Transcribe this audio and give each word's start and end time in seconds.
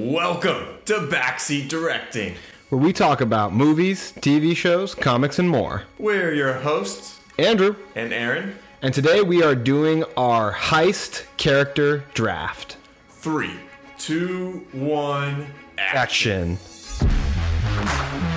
Welcome 0.00 0.66
to 0.84 0.92
Backseat 1.10 1.70
Directing. 1.70 2.34
where 2.68 2.78
we 2.78 2.92
talk 2.92 3.22
about 3.22 3.54
movies, 3.54 4.12
TV 4.16 4.54
shows, 4.54 4.94
comics, 4.94 5.38
and 5.38 5.48
more. 5.48 5.84
We're 5.98 6.34
your 6.34 6.52
hosts, 6.52 7.18
Andrew, 7.38 7.76
and 7.94 8.12
Arron. 8.12 8.56
and 8.82 8.92
today 8.92 9.22
we 9.22 9.42
are 9.42 9.54
doing 9.54 10.04
our 10.14 10.52
heist 10.52 11.24
character 11.38 12.04
draft. 12.12 12.76
Three, 13.08 13.54
two, 13.96 14.66
one, 14.72 15.46
action. 15.78 16.58
Action. 17.00 18.35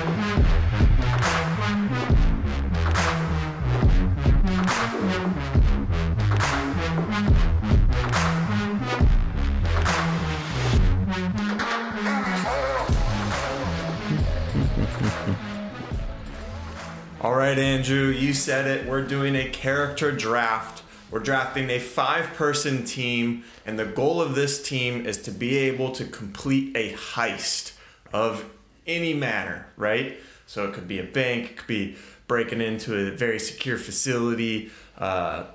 Right, 17.49 17.57
Andrew, 17.57 18.09
you 18.09 18.31
said 18.31 18.67
it. 18.67 18.85
We're 18.85 19.01
doing 19.01 19.35
a 19.35 19.49
character 19.49 20.11
draft. 20.11 20.83
We're 21.09 21.19
drafting 21.19 21.71
a 21.71 21.79
five 21.79 22.35
person 22.35 22.85
team, 22.85 23.43
and 23.65 23.79
the 23.79 23.85
goal 23.85 24.21
of 24.21 24.35
this 24.35 24.61
team 24.61 25.07
is 25.07 25.17
to 25.23 25.31
be 25.31 25.57
able 25.57 25.91
to 25.93 26.05
complete 26.05 26.77
a 26.77 26.93
heist 26.93 27.71
of 28.13 28.45
any 28.85 29.15
manner, 29.15 29.65
right? 29.77 30.19
So 30.45 30.67
it 30.67 30.75
could 30.75 30.87
be 30.87 30.99
a 30.99 31.03
bank, 31.03 31.49
it 31.49 31.57
could 31.57 31.67
be 31.67 31.95
breaking 32.27 32.61
into 32.61 32.95
a 32.95 33.09
very 33.09 33.39
secure 33.39 33.79
facility, 33.79 34.69
uh, 34.99 35.45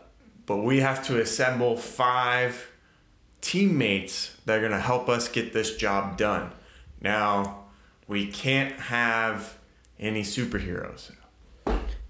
but 0.47 0.57
we 0.57 0.81
have 0.81 1.07
to 1.07 1.21
assemble 1.21 1.77
five 1.77 2.73
teammates 3.41 4.37
that 4.47 4.57
are 4.57 4.61
going 4.61 4.73
to 4.73 4.81
help 4.81 5.09
us 5.09 5.29
get 5.29 5.53
this 5.53 5.77
job 5.77 6.17
done. 6.17 6.51
Now, 7.01 7.67
we 8.09 8.27
can't 8.27 8.81
have 8.81 9.59
any 10.01 10.23
superheroes. 10.23 11.13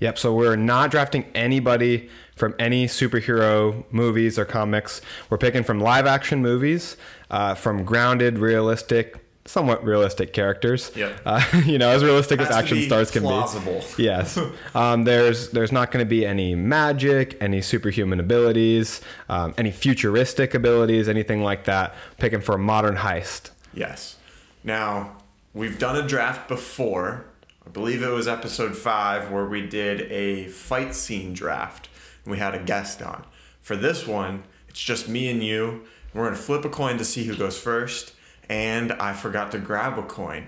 Yep, 0.01 0.19
so 0.19 0.35
we're 0.35 0.57
not 0.57 0.91
drafting 0.91 1.25
anybody 1.35 2.09
from 2.37 2.55
any 2.59 2.87
superhero 2.87 3.85
movies 3.91 4.39
or 4.39 4.45
comics. 4.45 5.01
We're 5.31 5.39
picking 5.39 5.63
from 5.63 5.81
live 5.81 6.07
action 6.07 6.43
movies, 6.43 6.97
uh, 7.31 7.55
from 7.55 7.85
grounded, 7.85 8.39
realistic, 8.39 9.25
somewhat 9.47 9.85
realistic 9.85 10.33
characters. 10.33 10.91
Yep. 10.97 11.21
Uh, 11.25 11.45
you 11.65 11.79
know, 11.79 11.91
as 11.91 12.03
realistic 12.03 12.41
as 12.41 12.51
action 12.51 12.83
stars 12.83 13.11
can 13.11 13.23
plausible. 13.23 13.85
be. 13.97 14.03
Yes. 14.05 14.39
Um, 14.75 15.05
there's 15.05 15.51
there's 15.51 15.73
not 15.73 15.91
going 15.91 16.05
to 16.05 16.09
be 16.09 16.27
any 16.27 16.55
magic, 16.55 17.37
any 17.41 17.61
superhuman 17.61 18.21
abilities, 18.21 19.01
um, 19.29 19.55
any 19.57 19.71
futuristic 19.71 20.55
abilities, 20.55 21.09
anything 21.09 21.43
like 21.43 21.65
that. 21.65 21.95
Picking 22.19 22.41
for 22.41 22.55
a 22.57 22.59
modern 22.59 22.97
heist. 22.97 23.51
Yes. 23.73 24.17
Now, 24.63 25.17
we've 25.53 25.79
done 25.79 25.97
a 25.97 26.07
draft 26.07 26.49
before. 26.49 27.27
I 27.75 27.77
believe 27.77 28.05
it 28.05 28.11
was 28.11 28.29
episode 28.29 28.77
five 28.77 29.33
where 29.33 29.47
we 29.47 29.67
did 29.67 30.03
a 30.03 30.47
fight 30.47 30.95
scene 30.95 31.33
draft 31.33 31.89
and 32.23 32.31
we 32.31 32.39
had 32.39 32.55
a 32.55 32.63
guest 32.63 33.03
on. 33.03 33.25
For 33.63 33.75
this 33.75 34.07
one, 34.07 34.45
it's 34.69 34.81
just 34.81 35.09
me 35.09 35.29
and 35.29 35.43
you. 35.43 35.83
We're 36.15 36.23
going 36.23 36.37
to 36.37 36.41
flip 36.41 36.65
a 36.65 36.69
coin 36.69 36.99
to 36.99 37.05
see 37.05 37.25
who 37.25 37.35
goes 37.35 37.59
first. 37.59 38.13
And 38.49 38.93
I 38.93 39.13
forgot 39.13 39.51
to 39.51 39.59
grab 39.59 39.99
a 39.99 40.05
coin. 40.05 40.47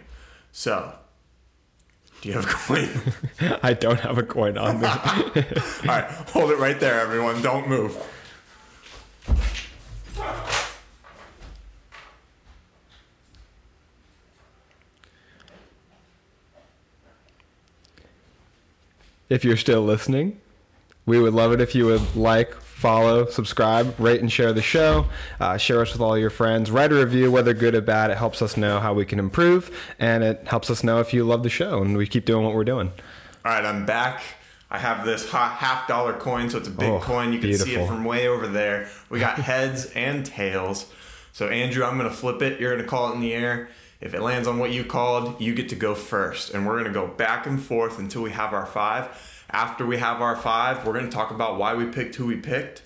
So, 0.53 0.95
do 2.21 2.29
you 2.29 2.37
have 2.37 2.45
a 2.45 2.49
coin? 2.49 3.59
I 3.61 3.75
don't 3.75 3.99
have 3.99 4.19
a 4.19 4.23
coin 4.23 4.57
on 4.57 4.81
me. 4.81 4.87
All 4.87 4.93
right, 5.85 6.09
hold 6.29 6.53
it 6.53 6.61
right 6.61 6.79
there, 6.79 7.01
everyone. 7.01 7.43
Don't 7.43 7.69
move. 7.69 7.97
If 19.29 19.45
you're 19.45 19.57
still 19.57 19.83
listening, 19.83 20.41
we 21.05 21.21
would 21.21 21.35
love 21.35 21.53
it 21.53 21.61
if 21.61 21.75
you 21.75 21.87
would 21.87 22.17
like, 22.17 22.55
follow, 22.55 23.27
subscribe, 23.27 23.99
rate, 23.99 24.21
and 24.21 24.31
share 24.31 24.53
the 24.53 24.63
show. 24.63 25.07
Uh, 25.41 25.57
share 25.57 25.81
us 25.81 25.93
with 25.93 26.01
all 26.03 26.19
your 26.19 26.31
friends. 26.31 26.71
Write 26.71 26.93
a 26.93 26.95
review, 26.97 27.31
whether 27.33 27.55
good 27.55 27.75
or 27.75 27.81
bad. 27.81 28.11
It 28.11 28.19
helps 28.19 28.43
us 28.43 28.57
know 28.57 28.81
how 28.81 28.93
we 28.93 29.05
can 29.07 29.19
improve, 29.19 29.75
and 29.99 30.23
it 30.23 30.43
helps 30.47 30.71
us 30.71 30.85
know 30.85 31.01
if 31.01 31.15
you 31.15 31.25
love 31.25 31.43
the 31.43 31.49
show 31.49 31.81
and 31.83 31.97
we 31.97 32.07
keep 32.07 32.25
doing 32.27 32.45
what 32.45 32.55
we're 32.55 32.65
doing. 32.65 32.93
All 33.45 33.53
right, 33.53 33.65
I'm 33.65 33.87
back. 33.87 34.23
I 34.71 34.79
have 34.79 35.07
this 35.07 35.31
ha- 35.31 35.57
half 35.59 35.87
dollar 35.87 36.13
coin, 36.13 36.51
so 36.51 36.59
it's 36.59 36.69
a 36.69 36.73
big 36.73 36.91
Oh, 36.91 36.99
coin. 36.99 37.33
You 37.33 37.39
can 37.39 37.55
see 37.57 37.77
it 37.77 37.87
from 37.87 38.05
way 38.05 38.27
over 38.27 38.49
there. 38.49 38.89
We 39.09 39.21
got 39.21 39.39
heads 39.39 39.87
and 39.95 40.27
tails. 40.27 40.87
So, 41.33 41.49
Andrew, 41.49 41.85
I'm 41.85 41.97
going 41.99 42.11
to 42.11 42.15
flip 42.17 42.43
it. 42.43 42.59
You're 42.61 42.73
going 42.73 42.83
to 42.83 42.89
call 42.89 43.11
it 43.13 43.15
in 43.15 43.21
the 43.21 43.33
air. 43.33 43.69
If 44.01 44.15
it 44.15 44.21
lands 44.21 44.47
on 44.47 44.59
what 44.59 44.73
you 44.73 44.85
called, 44.85 45.41
you 45.41 45.55
get 45.55 45.69
to 45.71 45.77
go 45.77 45.95
first. 45.95 46.53
And 46.53 46.67
we're 46.67 46.75
going 46.75 46.85
to 46.85 46.91
go 46.91 47.07
back 47.07 47.47
and 47.47 47.61
forth 47.61 47.99
until 47.99 48.23
we 48.23 48.31
have 48.31 48.53
our 48.53 48.67
five. 48.67 49.09
After 49.51 49.87
we 49.87 49.97
have 49.99 50.21
our 50.21 50.37
five, 50.37 50.87
we're 50.87 50.93
going 50.93 51.07
to 51.07 51.11
talk 51.11 51.31
about 51.31 51.59
why 51.59 51.75
we 51.75 51.87
picked 51.87 52.17
who 52.17 52.27
we 52.27 52.37
picked 52.37 52.83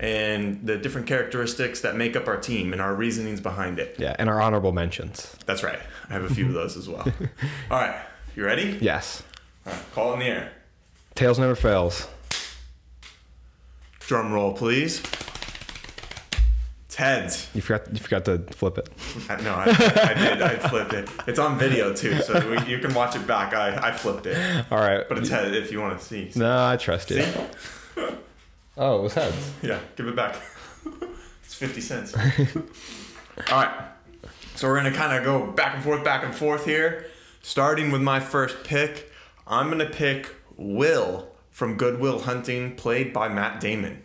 and 0.00 0.66
the 0.66 0.78
different 0.78 1.06
characteristics 1.06 1.82
that 1.82 1.94
make 1.94 2.16
up 2.16 2.26
our 2.26 2.38
team 2.38 2.72
and 2.72 2.80
our 2.80 2.94
reasonings 2.94 3.40
behind 3.40 3.78
it. 3.78 3.96
Yeah, 3.98 4.16
and 4.18 4.28
our 4.28 4.40
honorable 4.40 4.72
mentions. 4.72 5.36
That's 5.46 5.62
right. 5.62 5.78
I 6.08 6.14
have 6.14 6.24
a 6.24 6.34
few 6.34 6.46
of 6.46 6.54
those 6.54 6.76
as 6.76 6.88
well. 6.88 7.06
All 7.70 7.78
right, 7.78 8.00
you 8.34 8.44
ready? 8.44 8.78
Yes. 8.80 9.22
All 9.66 9.72
right, 9.72 9.82
call 9.92 10.10
it 10.10 10.14
in 10.14 10.20
the 10.20 10.26
air. 10.26 10.52
Tails 11.14 11.38
never 11.38 11.54
fails. 11.54 12.08
Drum 14.00 14.32
roll, 14.32 14.54
please. 14.54 15.02
It's 16.90 16.96
heads. 16.96 17.48
You 17.54 17.60
forgot. 17.62 17.86
You 17.92 18.00
forgot 18.00 18.24
to 18.24 18.38
flip 18.50 18.76
it. 18.76 18.88
I, 19.28 19.40
no, 19.42 19.54
I, 19.54 19.62
I 19.66 20.14
did. 20.14 20.42
I 20.42 20.56
flipped 20.56 20.92
it. 20.92 21.08
It's 21.28 21.38
on 21.38 21.56
video 21.56 21.94
too, 21.94 22.20
so 22.20 22.50
we, 22.50 22.60
you 22.66 22.80
can 22.80 22.92
watch 22.94 23.14
it 23.14 23.28
back. 23.28 23.54
I, 23.54 23.90
I 23.90 23.92
flipped 23.92 24.26
it, 24.26 24.36
All 24.72 24.78
right. 24.80 25.08
but 25.08 25.16
it's 25.18 25.28
head 25.28 25.54
if 25.54 25.70
you 25.70 25.80
want 25.80 26.00
to 26.00 26.04
see. 26.04 26.32
no, 26.34 26.66
I 26.66 26.76
trust 26.76 27.10
you. 27.12 27.22
See? 27.22 27.40
Oh, 28.76 28.98
it 28.98 29.02
was 29.02 29.14
heads. 29.14 29.52
Yeah, 29.62 29.78
give 29.94 30.08
it 30.08 30.16
back. 30.16 30.34
it's 31.44 31.54
fifty 31.54 31.80
cents. 31.80 32.12
All 32.16 32.22
right, 33.52 33.70
so 34.56 34.66
we're 34.66 34.74
gonna 34.76 34.90
kind 34.90 35.16
of 35.16 35.22
go 35.22 35.46
back 35.52 35.76
and 35.76 35.84
forth, 35.84 36.02
back 36.02 36.24
and 36.24 36.34
forth 36.34 36.64
here. 36.64 37.06
Starting 37.40 37.92
with 37.92 38.02
my 38.02 38.18
first 38.18 38.64
pick, 38.64 39.12
I'm 39.46 39.70
gonna 39.70 39.86
pick 39.88 40.34
Will 40.56 41.28
from 41.50 41.76
Good 41.76 42.00
Will 42.00 42.18
Hunting, 42.22 42.74
played 42.74 43.12
by 43.12 43.28
Matt 43.28 43.60
Damon. 43.60 44.02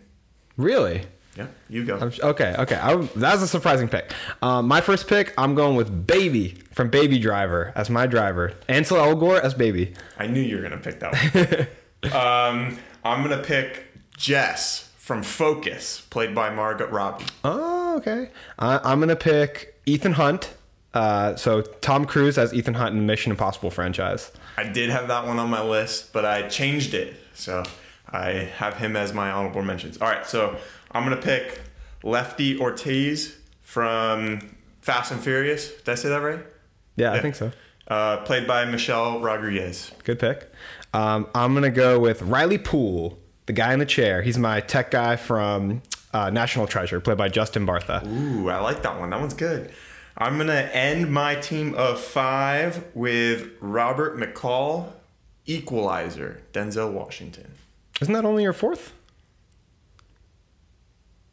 Really? 0.55 1.05
Yeah, 1.35 1.47
you 1.69 1.83
go. 1.83 1.97
I'm, 1.97 2.11
okay, 2.29 2.55
okay. 2.59 2.75
I, 2.75 2.95
that 2.95 3.33
was 3.33 3.41
a 3.41 3.47
surprising 3.47 3.89
pick. 3.89 4.13
Um, 4.41 4.67
my 4.67 4.79
first 4.79 5.07
pick, 5.07 5.33
I'm 5.37 5.53
going 5.53 5.75
with 5.75 6.07
Baby 6.07 6.57
from 6.71 6.89
Baby 6.89 7.19
Driver 7.19 7.73
as 7.75 7.89
my 7.89 8.07
driver. 8.07 8.53
Ansel 8.69 8.97
Elgort 8.97 9.41
as 9.41 9.53
Baby. 9.53 9.93
I 10.17 10.27
knew 10.27 10.41
you 10.41 10.55
were 10.55 10.61
gonna 10.61 10.77
pick 10.77 11.01
that 11.01 11.69
one. 12.03 12.13
um, 12.13 12.79
I'm 13.03 13.21
gonna 13.21 13.43
pick 13.43 13.85
Jess 14.15 14.91
from 14.97 15.23
Focus, 15.23 16.01
played 16.09 16.33
by 16.33 16.49
Margot 16.49 16.87
Robbie. 16.87 17.25
Oh, 17.43 17.97
okay. 17.97 18.29
I, 18.57 18.79
I'm 18.83 18.99
gonna 18.99 19.15
pick 19.15 19.79
Ethan 19.85 20.13
Hunt. 20.13 20.53
Uh, 20.93 21.35
so 21.35 21.61
Tom 21.61 22.05
Cruise 22.05 22.37
as 22.37 22.53
Ethan 22.53 22.75
Hunt 22.75 22.93
in 22.93 22.99
the 22.99 23.05
Mission 23.05 23.29
Impossible 23.31 23.69
franchise. 23.69 24.31
I 24.55 24.63
did 24.63 24.89
have 24.89 25.09
that 25.09 25.27
one 25.27 25.37
on 25.37 25.49
my 25.49 25.61
list, 25.61 26.13
but 26.13 26.23
I 26.23 26.47
changed 26.47 26.93
it, 26.93 27.17
so 27.33 27.63
I 28.09 28.49
have 28.57 28.77
him 28.77 28.95
as 28.95 29.13
my 29.13 29.29
honorable 29.29 29.61
mentions. 29.61 29.97
All 29.97 30.07
right, 30.07 30.25
so 30.25 30.57
I'm 30.95 31.03
gonna 31.03 31.17
pick 31.17 31.59
Lefty 32.03 32.57
Ortiz 32.57 33.35
from 33.61 34.55
Fast 34.79 35.11
and 35.11 35.21
Furious. 35.21 35.73
Did 35.73 35.89
I 35.89 35.95
say 35.95 36.07
that 36.07 36.21
right? 36.21 36.39
Yeah, 36.95 37.11
I 37.11 37.19
think 37.19 37.35
so. 37.35 37.51
Uh, 37.85 38.17
played 38.23 38.47
by 38.47 38.63
Michelle 38.63 39.19
Rodriguez. 39.19 39.91
Good 40.05 40.19
pick. 40.19 40.49
Um, 40.93 41.27
I'm 41.35 41.53
gonna 41.53 41.69
go 41.69 41.99
with 41.99 42.21
Riley 42.21 42.57
Poole, 42.57 43.19
the 43.45 43.51
guy 43.51 43.73
in 43.73 43.79
the 43.79 43.85
chair. 43.85 44.21
He's 44.21 44.37
my 44.37 44.61
tech 44.61 44.89
guy 44.89 45.17
from 45.17 45.81
uh, 46.13 46.29
National 46.29 46.65
Treasure, 46.65 47.01
played 47.01 47.17
by 47.17 47.27
Justin 47.27 47.67
Bartha. 47.67 48.07
Ooh, 48.07 48.49
I 48.49 48.59
like 48.59 48.81
that 48.83 48.97
one. 48.97 49.09
That 49.09 49.19
one's 49.19 49.33
good. 49.33 49.73
I'm 50.17 50.37
gonna 50.37 50.69
end 50.71 51.11
my 51.11 51.35
team 51.35 51.73
of 51.73 51.99
five 51.99 52.85
with 52.93 53.49
Robert 53.59 54.17
McCall, 54.17 54.93
Equalizer, 55.45 56.41
Denzel 56.53 56.93
Washington. 56.93 57.51
Isn't 57.99 58.13
that 58.13 58.23
only 58.23 58.43
your 58.43 58.53
fourth? 58.53 58.93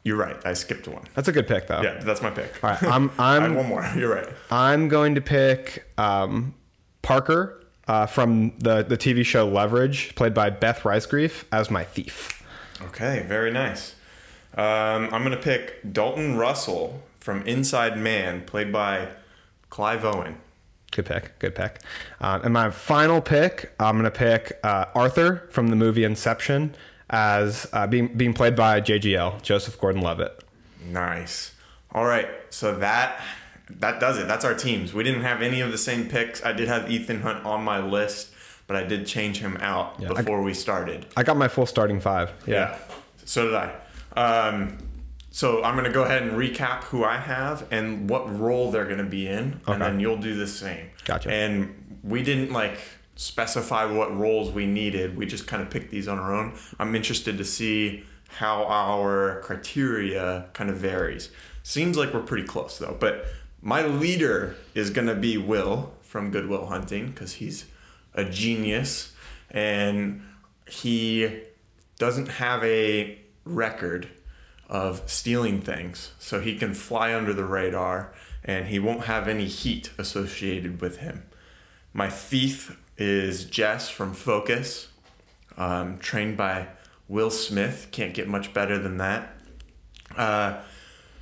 You're 0.03 0.17
right. 0.17 0.35
I 0.45 0.53
skipped 0.53 0.87
one. 0.87 1.03
That's 1.15 1.27
a 1.27 1.31
good 1.31 1.47
pick, 1.47 1.67
though. 1.67 1.81
Yeah, 1.81 1.99
that's 1.99 2.21
my 2.21 2.29
pick. 2.29 2.61
All 2.63 2.71
right, 2.71 2.83
I'm 2.83 3.11
I'm 3.17 3.55
one 3.55 3.67
more. 3.67 3.89
You're 3.95 4.13
right. 4.13 4.27
I'm 4.51 4.89
going 4.89 5.15
to 5.15 5.21
pick 5.21 5.85
um, 5.97 6.53
Parker 7.01 7.63
uh, 7.87 8.05
from 8.05 8.57
the 8.59 8.83
the 8.83 8.97
TV 8.97 9.25
show 9.25 9.47
Leverage, 9.47 10.15
played 10.15 10.33
by 10.33 10.49
Beth 10.49 10.81
Riesgraf, 10.81 11.45
as 11.51 11.71
my 11.71 11.83
thief. 11.83 12.43
Okay, 12.81 13.25
very 13.27 13.51
nice. 13.51 13.95
Um, 14.55 15.09
I'm 15.11 15.23
gonna 15.23 15.37
pick 15.37 15.79
Dalton 15.93 16.37
Russell 16.37 17.01
from 17.19 17.41
Inside 17.47 17.97
Man, 17.97 18.41
played 18.41 18.71
by 18.71 19.07
Clive 19.69 20.03
Owen. 20.03 20.37
Good 20.91 21.05
pick. 21.07 21.39
Good 21.39 21.55
pick. 21.55 21.79
Um, 22.21 22.41
and 22.43 22.53
my 22.53 22.69
final 22.69 23.19
pick, 23.21 23.73
I'm 23.79 23.95
going 23.95 24.03
to 24.03 24.11
pick 24.11 24.59
uh, 24.63 24.85
Arthur 24.93 25.47
from 25.49 25.69
the 25.69 25.75
movie 25.75 26.03
Inception 26.03 26.75
as 27.13 27.67
uh, 27.73 27.85
being 27.85 28.07
being 28.17 28.33
played 28.33 28.55
by 28.55 28.81
JGL 28.81 29.43
Joseph 29.43 29.79
Gordon-Levitt. 29.79 30.43
Nice. 30.89 31.53
All 31.91 32.05
right, 32.05 32.27
so 32.49 32.75
that 32.79 33.21
that 33.69 33.99
does 33.99 34.17
it. 34.17 34.27
That's 34.27 34.43
our 34.43 34.55
teams. 34.55 34.93
We 34.93 35.03
didn't 35.03 35.21
have 35.21 35.41
any 35.43 35.61
of 35.61 35.71
the 35.71 35.77
same 35.77 36.09
picks. 36.09 36.43
I 36.43 36.51
did 36.53 36.67
have 36.67 36.89
Ethan 36.91 37.21
Hunt 37.21 37.45
on 37.45 37.63
my 37.63 37.79
list, 37.79 38.33
but 38.67 38.75
I 38.75 38.83
did 38.83 39.05
change 39.05 39.37
him 39.37 39.57
out 39.61 39.95
Yeah, 39.99 40.11
I- 40.11 40.15
before 40.21 40.41
we 40.41 40.53
started. 40.55 41.05
I 41.15 41.21
got 41.23 41.37
my 41.37 41.47
full 41.47 41.67
starting 41.67 42.01
five. 42.01 42.31
Yeah. 42.47 42.77
So 43.25 43.45
did 43.45 43.55
I. 43.55 43.75
Um, 44.19 44.77
so 45.31 45.63
I'm 45.63 45.73
going 45.75 45.85
to 45.85 45.91
go 45.91 46.03
ahead 46.03 46.23
and 46.23 46.31
recap 46.33 46.83
who 46.85 47.03
I 47.03 47.17
have 47.17 47.65
and 47.71 48.09
what 48.09 48.23
role 48.39 48.69
they're 48.71 48.85
going 48.85 48.97
to 48.97 49.03
be 49.03 49.27
in, 49.27 49.61
Okay. 49.63 49.73
and 49.73 49.81
then 49.81 49.99
you'll 49.99 50.17
do 50.17 50.35
the 50.35 50.47
same. 50.47 50.89
Gotcha. 51.05 51.31
And 51.31 51.99
we 52.03 52.21
didn't 52.23 52.51
like 52.51 52.77
specify 53.23 53.85
what 53.85 54.15
roles 54.15 54.51
we 54.51 54.65
needed. 54.65 55.15
We 55.15 55.25
just 55.25 55.47
kind 55.47 55.63
of 55.63 55.69
picked 55.69 55.91
these 55.91 56.07
on 56.07 56.19
our 56.19 56.33
own. 56.33 56.57
I'm 56.77 56.93
interested 56.93 57.37
to 57.37 57.45
see 57.45 58.03
how 58.27 58.65
our 58.65 59.39
criteria 59.41 60.49
kind 60.53 60.69
of 60.69 60.77
varies. 60.77 61.29
Seems 61.63 61.97
like 61.97 62.13
we're 62.13 62.21
pretty 62.21 62.45
close 62.45 62.77
though. 62.77 62.97
But 62.99 63.25
my 63.61 63.85
leader 63.85 64.57
is 64.75 64.89
going 64.89 65.07
to 65.07 65.15
be 65.15 65.37
Will 65.37 65.93
from 66.01 66.31
Good 66.31 66.49
Will 66.49 66.65
Hunting 66.65 67.11
because 67.11 67.35
he's 67.35 67.65
a 68.13 68.25
genius 68.25 69.13
and 69.49 70.21
he 70.67 71.43
doesn't 71.97 72.27
have 72.27 72.61
a 72.63 73.19
record 73.45 74.09
of 74.67 75.03
stealing 75.05 75.61
things, 75.61 76.11
so 76.19 76.41
he 76.41 76.57
can 76.57 76.73
fly 76.73 77.13
under 77.13 77.33
the 77.33 77.45
radar 77.45 78.11
and 78.43 78.67
he 78.67 78.79
won't 78.79 79.05
have 79.05 79.27
any 79.27 79.45
heat 79.45 79.91
associated 79.97 80.81
with 80.81 80.97
him. 80.97 81.23
My 81.93 82.09
thief 82.09 82.77
is 82.97 83.45
Jess 83.45 83.89
from 83.89 84.13
Focus, 84.13 84.89
um, 85.57 85.97
trained 85.99 86.37
by 86.37 86.67
Will 87.07 87.31
Smith. 87.31 87.87
Can't 87.91 88.13
get 88.13 88.27
much 88.27 88.53
better 88.53 88.77
than 88.77 88.97
that. 88.97 89.35
Uh, 90.15 90.59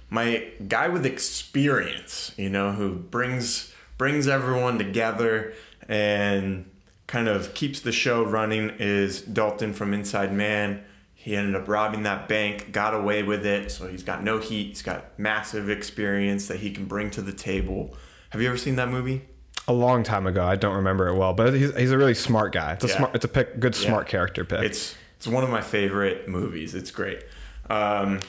my 0.09 0.51
guy 0.67 0.89
with 0.89 1.05
experience, 1.05 2.33
you 2.37 2.49
know, 2.49 2.71
who 2.73 2.95
brings 2.95 3.73
brings 3.97 4.27
everyone 4.27 4.77
together 4.77 5.53
and 5.87 6.69
kind 7.07 7.27
of 7.27 7.53
keeps 7.53 7.81
the 7.81 7.91
show 7.91 8.23
running 8.23 8.71
is 8.79 9.21
Dalton 9.21 9.73
from 9.73 9.93
Inside 9.93 10.33
Man. 10.33 10.83
He 11.13 11.35
ended 11.35 11.55
up 11.55 11.67
robbing 11.67 12.03
that 12.03 12.27
bank, 12.27 12.71
got 12.71 12.95
away 12.95 13.21
with 13.21 13.45
it, 13.45 13.69
so 13.71 13.87
he's 13.87 14.01
got 14.01 14.23
no 14.23 14.39
heat. 14.39 14.69
He's 14.69 14.81
got 14.81 15.19
massive 15.19 15.69
experience 15.69 16.47
that 16.47 16.61
he 16.61 16.71
can 16.71 16.85
bring 16.85 17.11
to 17.11 17.21
the 17.21 17.33
table. 17.33 17.95
Have 18.31 18.41
you 18.41 18.47
ever 18.47 18.57
seen 18.57 18.75
that 18.77 18.89
movie? 18.89 19.27
A 19.67 19.73
long 19.73 20.03
time 20.03 20.25
ago. 20.27 20.43
I 20.45 20.55
don't 20.55 20.75
remember 20.75 21.07
it 21.07 21.15
well, 21.15 21.33
but 21.33 21.53
he's, 21.53 21.75
he's 21.77 21.91
a 21.91 21.97
really 21.97 22.13
smart 22.15 22.51
guy. 22.53 22.73
It's 22.73 22.83
a 22.83 22.87
Yeah. 22.87 22.97
smart. 22.97 23.15
It's 23.15 23.25
a 23.25 23.27
pick, 23.29 23.59
good 23.59 23.75
smart 23.75 24.07
Yeah. 24.07 24.11
character 24.11 24.43
pick. 24.43 24.61
It's 24.63 24.95
it's 25.17 25.27
one 25.27 25.43
of 25.43 25.49
my 25.51 25.61
favorite 25.61 26.27
movies. 26.27 26.73
It's 26.73 26.89
great. 26.91 27.23
Um, 27.69 28.19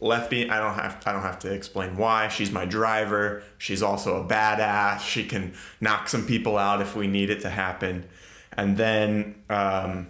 Lefty, 0.00 0.48
I 0.48 0.58
don't 0.58 0.74
have 0.74 1.02
I 1.04 1.12
don't 1.12 1.20
have 1.22 1.38
to 1.40 1.52
explain 1.52 1.96
why. 1.98 2.28
She's 2.28 2.50
my 2.50 2.64
driver. 2.64 3.42
She's 3.58 3.82
also 3.82 4.20
a 4.22 4.24
badass. 4.26 5.00
She 5.00 5.24
can 5.24 5.52
knock 5.82 6.08
some 6.08 6.26
people 6.26 6.56
out 6.56 6.80
if 6.80 6.96
we 6.96 7.06
need 7.06 7.28
it 7.28 7.40
to 7.42 7.50
happen. 7.50 8.06
And 8.56 8.78
then 8.78 9.34
um, 9.50 10.08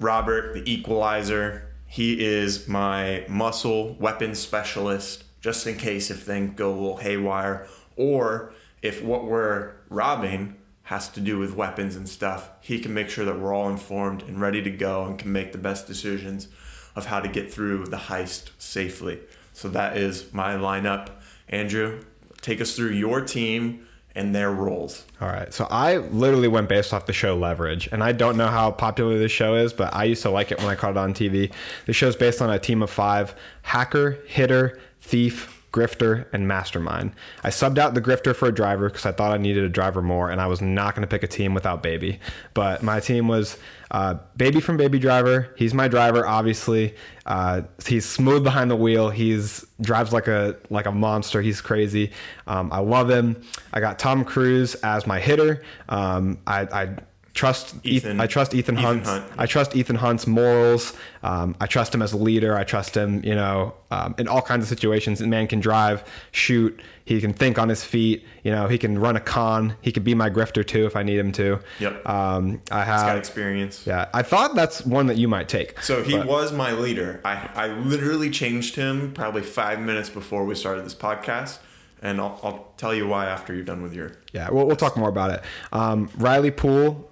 Robert, 0.00 0.54
the 0.54 0.70
Equalizer. 0.70 1.68
He 1.86 2.24
is 2.24 2.66
my 2.66 3.24
muscle 3.28 3.94
weapons 4.00 4.40
specialist, 4.40 5.22
just 5.40 5.64
in 5.68 5.76
case 5.76 6.10
if 6.10 6.24
things 6.24 6.54
go 6.56 6.70
a 6.70 6.74
little 6.74 6.96
haywire, 6.96 7.68
or 7.96 8.52
if 8.84 9.02
what 9.02 9.24
we're 9.24 9.72
robbing 9.88 10.54
has 10.84 11.08
to 11.08 11.20
do 11.20 11.38
with 11.38 11.54
weapons 11.54 11.96
and 11.96 12.06
stuff. 12.06 12.50
He 12.60 12.78
can 12.78 12.92
make 12.92 13.08
sure 13.08 13.24
that 13.24 13.40
we're 13.40 13.54
all 13.54 13.70
informed 13.70 14.22
and 14.22 14.38
ready 14.38 14.62
to 14.62 14.70
go 14.70 15.04
and 15.06 15.18
can 15.18 15.32
make 15.32 15.52
the 15.52 15.58
best 15.58 15.86
decisions 15.86 16.48
of 16.94 17.06
how 17.06 17.20
to 17.20 17.28
get 17.28 17.50
through 17.50 17.86
the 17.86 17.96
heist 17.96 18.50
safely. 18.58 19.20
So 19.52 19.68
that 19.70 19.96
is 19.96 20.32
my 20.34 20.54
lineup. 20.54 21.08
Andrew, 21.48 22.04
take 22.42 22.60
us 22.60 22.76
through 22.76 22.90
your 22.90 23.22
team 23.22 23.86
and 24.14 24.34
their 24.34 24.52
roles. 24.52 25.06
All 25.22 25.28
right. 25.28 25.52
So 25.52 25.66
I 25.70 25.96
literally 25.96 26.48
went 26.48 26.68
based 26.68 26.92
off 26.92 27.06
the 27.06 27.14
show 27.14 27.34
Leverage. 27.36 27.88
And 27.90 28.04
I 28.04 28.12
don't 28.12 28.36
know 28.36 28.48
how 28.48 28.70
popular 28.70 29.18
this 29.18 29.32
show 29.32 29.54
is, 29.54 29.72
but 29.72 29.94
I 29.94 30.04
used 30.04 30.22
to 30.22 30.30
like 30.30 30.52
it 30.52 30.58
when 30.58 30.68
I 30.68 30.74
caught 30.74 30.90
it 30.90 30.98
on 30.98 31.14
TV. 31.14 31.50
The 31.86 31.94
show's 31.94 32.14
based 32.14 32.42
on 32.42 32.50
a 32.50 32.58
team 32.58 32.82
of 32.82 32.90
five 32.90 33.34
hacker, 33.62 34.18
hitter, 34.26 34.78
thief, 35.00 35.63
grifter, 35.74 36.26
and 36.32 36.46
mastermind. 36.46 37.12
I 37.42 37.50
subbed 37.50 37.78
out 37.78 37.94
the 37.94 38.00
grifter 38.00 38.34
for 38.34 38.46
a 38.46 38.52
driver 38.52 38.88
because 38.88 39.04
I 39.04 39.10
thought 39.10 39.32
I 39.32 39.38
needed 39.38 39.64
a 39.64 39.68
driver 39.68 40.00
more, 40.00 40.30
and 40.30 40.40
I 40.40 40.46
was 40.46 40.62
not 40.62 40.94
going 40.94 41.02
to 41.02 41.08
pick 41.08 41.24
a 41.24 41.26
team 41.26 41.52
without 41.52 41.82
Baby. 41.82 42.20
But 42.54 42.84
my 42.84 43.00
team 43.00 43.26
was 43.26 43.58
uh, 43.90 44.18
Baby 44.36 44.60
from 44.60 44.76
Baby 44.76 45.00
Driver. 45.00 45.52
He's 45.56 45.74
my 45.74 45.88
driver, 45.88 46.24
obviously. 46.24 46.94
Uh, 47.26 47.62
he's 47.84 48.06
smooth 48.06 48.44
behind 48.44 48.70
the 48.70 48.76
wheel. 48.76 49.10
He's 49.10 49.66
drives 49.80 50.12
like 50.12 50.28
a 50.28 50.56
like 50.70 50.86
a 50.86 50.92
monster. 50.92 51.42
He's 51.42 51.60
crazy. 51.60 52.12
Um, 52.46 52.72
I 52.72 52.78
love 52.78 53.10
him. 53.10 53.42
I 53.72 53.80
got 53.80 53.98
Tom 53.98 54.24
Cruise 54.24 54.76
as 54.76 55.08
my 55.08 55.18
hitter. 55.18 55.64
Um, 55.88 56.38
I, 56.46 56.60
I 56.62 56.96
trust 57.34 57.74
Ethan, 57.84 58.20
I 58.20 58.26
trust 58.26 58.54
Ethan, 58.54 58.76
Ethan 58.76 58.84
Hunt. 58.84 59.04
Hunt. 59.06 59.24
I 59.36 59.46
trust 59.46 59.76
Ethan 59.76 59.96
Hunt's 59.96 60.26
morals. 60.26 60.92
Um, 61.22 61.56
I 61.60 61.66
trust 61.66 61.94
him 61.94 62.00
as 62.00 62.12
a 62.12 62.16
leader. 62.16 62.56
I 62.56 62.64
trust 62.64 62.96
him, 62.96 63.22
you 63.24 63.34
know, 63.34 63.74
um, 63.90 64.14
in 64.18 64.28
all 64.28 64.40
kinds 64.40 64.62
of 64.62 64.68
situations. 64.68 65.18
The 65.18 65.26
man 65.26 65.46
can 65.48 65.60
drive, 65.60 66.04
shoot. 66.30 66.80
He 67.04 67.20
can 67.20 67.32
think 67.32 67.58
on 67.58 67.68
his 67.68 67.84
feet. 67.84 68.24
You 68.44 68.52
know, 68.52 68.68
he 68.68 68.78
can 68.78 68.98
run 68.98 69.16
a 69.16 69.20
con. 69.20 69.74
He 69.82 69.90
could 69.92 70.04
be 70.04 70.14
my 70.14 70.30
grifter 70.30 70.66
too 70.66 70.86
if 70.86 70.96
I 70.96 71.02
need 71.02 71.18
him 71.18 71.32
to. 71.32 71.58
Yep. 71.80 72.08
Um, 72.08 72.62
I 72.70 72.78
He's 72.80 72.86
got 72.86 73.08
have. 73.08 73.18
experience. 73.18 73.86
Yeah, 73.86 74.08
I 74.14 74.22
thought 74.22 74.54
that's 74.54 74.86
one 74.86 75.08
that 75.08 75.16
you 75.18 75.28
might 75.28 75.48
take. 75.48 75.80
So 75.80 76.02
he 76.02 76.16
but- 76.16 76.26
was 76.26 76.52
my 76.52 76.72
leader. 76.72 77.20
I, 77.24 77.50
I 77.54 77.66
literally 77.68 78.30
changed 78.30 78.76
him 78.76 79.12
probably 79.12 79.42
five 79.42 79.80
minutes 79.80 80.08
before 80.08 80.44
we 80.44 80.54
started 80.54 80.84
this 80.86 80.94
podcast. 80.94 81.58
And 82.02 82.20
I'll, 82.20 82.38
I'll 82.42 82.72
tell 82.76 82.94
you 82.94 83.08
why 83.08 83.24
after 83.26 83.54
you're 83.54 83.64
done 83.64 83.80
with 83.82 83.94
your. 83.94 84.12
Yeah, 84.34 84.50
we'll, 84.50 84.66
we'll 84.66 84.76
talk 84.76 84.94
more 84.96 85.08
about 85.08 85.30
it. 85.30 85.42
Um, 85.72 86.10
Riley 86.18 86.50
Poole, 86.50 87.10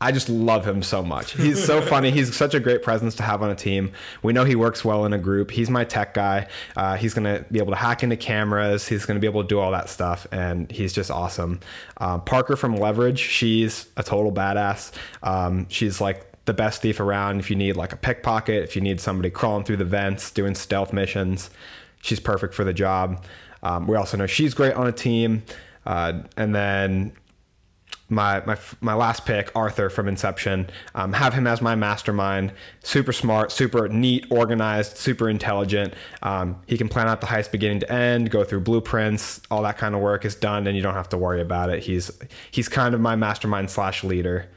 I 0.00 0.12
just 0.12 0.28
love 0.28 0.64
him 0.64 0.82
so 0.82 1.02
much. 1.02 1.32
He's 1.32 1.62
so 1.62 1.82
funny. 1.82 2.12
He's 2.12 2.34
such 2.36 2.54
a 2.54 2.60
great 2.60 2.84
presence 2.84 3.16
to 3.16 3.24
have 3.24 3.42
on 3.42 3.50
a 3.50 3.56
team. 3.56 3.92
We 4.22 4.32
know 4.32 4.44
he 4.44 4.54
works 4.54 4.84
well 4.84 5.04
in 5.04 5.12
a 5.12 5.18
group. 5.18 5.50
He's 5.50 5.68
my 5.68 5.82
tech 5.84 6.14
guy. 6.14 6.46
Uh, 6.76 6.96
he's 6.96 7.14
going 7.14 7.24
to 7.24 7.44
be 7.50 7.58
able 7.58 7.72
to 7.72 7.78
hack 7.78 8.04
into 8.04 8.16
cameras. 8.16 8.86
He's 8.86 9.04
going 9.06 9.16
to 9.16 9.20
be 9.20 9.26
able 9.26 9.42
to 9.42 9.48
do 9.48 9.58
all 9.58 9.72
that 9.72 9.88
stuff, 9.88 10.26
and 10.30 10.70
he's 10.70 10.92
just 10.92 11.10
awesome. 11.10 11.58
Um, 11.96 12.20
Parker 12.20 12.54
from 12.54 12.76
Leverage, 12.76 13.18
she's 13.18 13.88
a 13.96 14.04
total 14.04 14.30
badass. 14.30 14.92
Um, 15.24 15.66
she's 15.68 16.00
like 16.00 16.44
the 16.44 16.54
best 16.54 16.80
thief 16.80 17.00
around. 17.00 17.40
If 17.40 17.50
you 17.50 17.56
need 17.56 17.74
like 17.74 17.92
a 17.92 17.96
pickpocket, 17.96 18.62
if 18.62 18.76
you 18.76 18.82
need 18.82 19.00
somebody 19.00 19.30
crawling 19.30 19.64
through 19.64 19.78
the 19.78 19.84
vents, 19.84 20.30
doing 20.30 20.54
stealth 20.54 20.92
missions, 20.92 21.50
she's 22.02 22.20
perfect 22.20 22.54
for 22.54 22.62
the 22.62 22.72
job. 22.72 23.24
Um, 23.64 23.88
we 23.88 23.96
also 23.96 24.16
know 24.16 24.26
she's 24.26 24.54
great 24.54 24.74
on 24.74 24.86
a 24.86 24.92
team. 24.92 25.42
Uh, 25.84 26.22
and 26.36 26.54
then 26.54 27.12
my 28.08 28.44
my 28.46 28.56
my 28.80 28.94
last 28.94 29.26
pick, 29.26 29.50
Arthur 29.54 29.90
from 29.90 30.08
Inception, 30.08 30.70
um, 30.94 31.12
have 31.12 31.34
him 31.34 31.46
as 31.46 31.60
my 31.60 31.74
mastermind. 31.74 32.52
Super 32.82 33.12
smart, 33.12 33.52
super 33.52 33.88
neat, 33.88 34.26
organized, 34.30 34.96
super 34.96 35.28
intelligent. 35.28 35.94
Um, 36.22 36.60
he 36.66 36.78
can 36.78 36.88
plan 36.88 37.08
out 37.08 37.20
the 37.20 37.26
heist 37.26 37.50
beginning 37.50 37.80
to 37.80 37.92
end, 37.92 38.30
go 38.30 38.44
through 38.44 38.60
blueprints, 38.60 39.40
all 39.50 39.62
that 39.62 39.76
kind 39.78 39.94
of 39.94 40.00
work 40.00 40.24
is 40.24 40.34
done, 40.34 40.66
and 40.66 40.76
you 40.76 40.82
don't 40.82 40.94
have 40.94 41.08
to 41.10 41.18
worry 41.18 41.40
about 41.40 41.70
it. 41.70 41.82
He's 41.82 42.10
he's 42.50 42.68
kind 42.68 42.94
of 42.94 43.00
my 43.00 43.16
mastermind 43.16 43.70
slash 43.70 44.02
leader. 44.02 44.48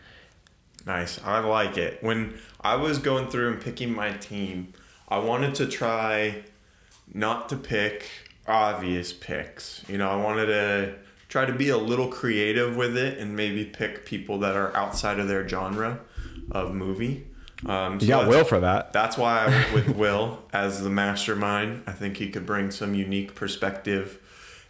Nice. 0.86 1.20
I 1.24 1.40
like 1.40 1.78
it. 1.78 2.02
When 2.02 2.40
I 2.62 2.76
was 2.76 2.98
going 2.98 3.28
through 3.28 3.54
and 3.54 3.62
picking 3.62 3.94
my 3.94 4.12
team, 4.14 4.74
I 5.08 5.20
wanted 5.20 5.56
to 5.56 5.68
try 5.68 6.44
not 7.14 7.50
to 7.50 7.58
pick 7.58 8.10
obvious 8.48 9.14
picks. 9.14 9.84
You 9.88 9.98
know, 9.98 10.10
I 10.10 10.16
wanted 10.16 10.48
to 10.48 10.96
try 11.32 11.46
to 11.46 11.54
be 11.54 11.70
a 11.70 11.78
little 11.78 12.10
creative 12.10 12.76
with 12.76 12.98
it 12.98 13.18
and 13.18 13.38
maybe 13.38 13.64
pick 13.64 14.06
people 14.06 14.38
that 14.40 14.54
are 14.54 14.76
outside 14.76 15.18
of 15.18 15.30
their 15.30 15.48
genre 15.48 15.98
of 16.52 16.76
movie. 16.76 17.26
Um, 17.66 18.02
so 18.02 18.06
You 18.06 18.12
got 18.12 18.28
Will 18.28 18.44
for 18.44 18.60
that. 18.60 18.92
That's 18.92 19.18
why 19.18 19.46
I 19.46 19.48
went 19.48 19.74
with 19.74 19.90
Will 19.96 20.44
as 20.52 20.84
the 20.84 20.90
mastermind. 20.90 21.84
I 21.88 21.94
think 21.94 22.18
he 22.18 22.30
could 22.30 22.46
bring 22.46 22.70
some 22.70 22.94
unique 22.94 23.34
perspective 23.34 24.20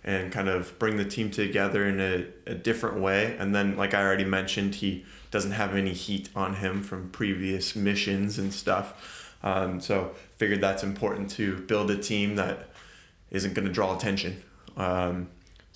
and 0.03 0.31
kind 0.31 0.49
of 0.49 0.77
bring 0.77 0.97
the 0.97 1.05
team 1.05 1.31
together 1.31 1.83
in 1.83 1.99
a, 1.99 2.27
a 2.45 2.53
different 2.53 2.99
way. 2.99 3.35
And 3.39 3.55
then, 3.55 3.75
like 3.75 3.95
I 3.95 4.03
already 4.03 4.25
mentioned, 4.25 4.75
he 4.75 5.03
doesn't 5.31 5.53
have 5.53 5.75
any 5.75 5.93
heat 5.93 6.29
on 6.35 6.55
him 6.55 6.83
from 6.83 7.09
previous 7.09 7.75
missions 7.75 8.37
and 8.37 8.53
stuff. 8.53 9.35
Um, 9.41 9.81
so, 9.81 10.11
figured 10.37 10.61
that's 10.61 10.83
important 10.83 11.31
to 11.31 11.57
build 11.61 11.89
a 11.89 11.97
team 11.97 12.35
that 12.35 12.69
isn't 13.31 13.55
going 13.55 13.67
to 13.67 13.73
draw 13.73 13.95
attention. 13.95 14.43
Um, 14.77 15.29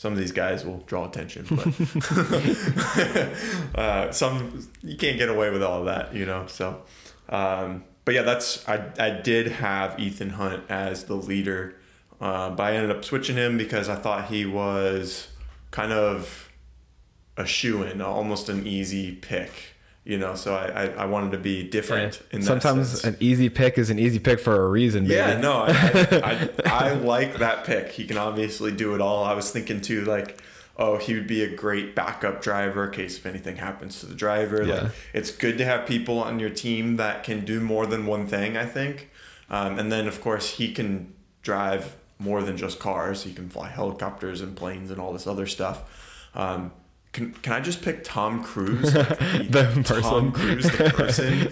some 0.05 0.13
of 0.13 0.19
these 0.19 0.31
guys 0.31 0.63
will 0.63 0.83
draw 0.85 1.09
attention, 1.09 1.47
but 1.49 1.65
uh, 3.75 4.11
some 4.11 4.69
you 4.83 4.95
can't 4.97 5.17
get 5.17 5.29
away 5.29 5.49
with 5.49 5.63
all 5.63 5.79
of 5.79 5.85
that, 5.85 6.13
you 6.13 6.27
know. 6.27 6.45
So, 6.45 6.83
um, 7.27 7.83
but 8.05 8.13
yeah, 8.13 8.21
that's 8.21 8.69
I 8.69 8.91
I 8.99 9.09
did 9.09 9.47
have 9.47 9.99
Ethan 9.99 10.29
Hunt 10.29 10.61
as 10.69 11.05
the 11.05 11.15
leader, 11.15 11.77
uh, 12.21 12.51
but 12.51 12.61
I 12.61 12.75
ended 12.75 12.95
up 12.95 13.03
switching 13.03 13.35
him 13.35 13.57
because 13.57 13.89
I 13.89 13.95
thought 13.95 14.25
he 14.25 14.45
was 14.45 15.29
kind 15.71 15.91
of 15.91 16.51
a 17.35 17.47
shoe 17.47 17.81
in, 17.81 17.99
almost 17.99 18.47
an 18.47 18.67
easy 18.67 19.11
pick. 19.11 19.74
You 20.05 20.19
know, 20.19 20.35
so 20.35 20.53
I, 20.53 20.83
I, 20.83 20.85
I 20.85 21.05
wanted 21.07 21.31
to 21.31 21.39
be 21.39 21.67
different 21.67 22.21
in 22.29 22.41
that 22.41 22.45
Sometimes 22.45 23.01
sense. 23.01 23.03
an 23.03 23.17
easy 23.19 23.49
pick 23.49 23.79
is 23.79 23.89
an 23.89 23.97
easy 23.97 24.19
pick 24.19 24.39
for 24.39 24.63
a 24.63 24.69
reason. 24.69 25.05
Baby. 25.05 25.15
Yeah, 25.15 25.39
no, 25.39 25.63
I, 25.63 25.71
I, 25.71 26.49
I, 26.65 26.89
I 26.89 26.93
like 26.93 27.39
that 27.39 27.63
pick. 27.65 27.89
He 27.89 28.05
can 28.05 28.15
obviously 28.15 28.71
do 28.71 28.93
it 28.93 29.01
all. 29.01 29.23
I 29.23 29.33
was 29.33 29.49
thinking 29.49 29.81
too, 29.81 30.05
like, 30.05 30.39
oh, 30.77 30.97
he 30.97 31.15
would 31.15 31.25
be 31.25 31.41
a 31.43 31.55
great 31.55 31.95
backup 31.95 32.43
driver 32.43 32.85
in 32.85 32.91
case 32.91 33.17
if 33.17 33.25
anything 33.25 33.55
happens 33.55 33.99
to 34.01 34.05
the 34.05 34.13
driver. 34.13 34.61
Yeah. 34.61 34.73
Like, 34.75 34.91
it's 35.13 35.31
good 35.31 35.57
to 35.57 35.65
have 35.65 35.87
people 35.87 36.19
on 36.19 36.39
your 36.39 36.51
team 36.51 36.97
that 36.97 37.23
can 37.23 37.43
do 37.43 37.59
more 37.59 37.87
than 37.87 38.05
one 38.05 38.27
thing. 38.27 38.55
I 38.57 38.65
think, 38.65 39.09
um, 39.49 39.79
and 39.79 39.91
then 39.91 40.07
of 40.07 40.21
course 40.21 40.51
he 40.51 40.71
can 40.71 41.15
drive 41.41 41.95
more 42.19 42.43
than 42.43 42.57
just 42.57 42.77
cars. 42.79 43.23
He 43.23 43.33
can 43.33 43.49
fly 43.49 43.69
helicopters 43.69 44.41
and 44.41 44.55
planes 44.55 44.91
and 44.91 45.01
all 45.01 45.13
this 45.13 45.25
other 45.25 45.47
stuff. 45.47 46.29
Um, 46.35 46.71
can, 47.15 47.31
can 47.31 47.53
I 47.53 47.61
just 47.61 47.81
pick 47.81 48.03
Tom 48.03 48.43
Cruise? 48.43 48.91
The 48.93 49.71
Tom 49.73 49.83
person. 49.83 50.31
Cruise, 50.33 50.65
the 50.65 50.89
person. 50.93 51.49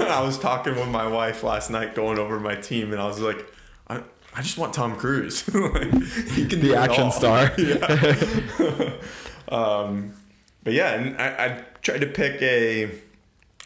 I 0.08 0.22
was 0.22 0.38
talking 0.38 0.74
with 0.74 0.88
my 0.88 1.06
wife 1.06 1.42
last 1.42 1.68
night, 1.70 1.94
going 1.94 2.18
over 2.18 2.40
my 2.40 2.54
team, 2.54 2.90
and 2.90 3.00
I 3.00 3.06
was 3.06 3.20
like, 3.20 3.44
I, 3.86 4.00
I 4.34 4.40
just 4.40 4.56
want 4.56 4.72
Tom 4.72 4.96
Cruise. 4.96 5.46
like, 5.52 5.92
he 6.30 6.46
can 6.46 6.60
The 6.60 6.74
action 6.74 7.10
star. 7.10 7.52
Yeah. 7.58 8.94
um, 9.54 10.14
but 10.62 10.72
yeah, 10.72 10.94
and 10.94 11.20
I, 11.20 11.44
I 11.44 11.64
tried 11.82 12.00
to 12.00 12.06
pick 12.06 12.40
a 12.40 12.90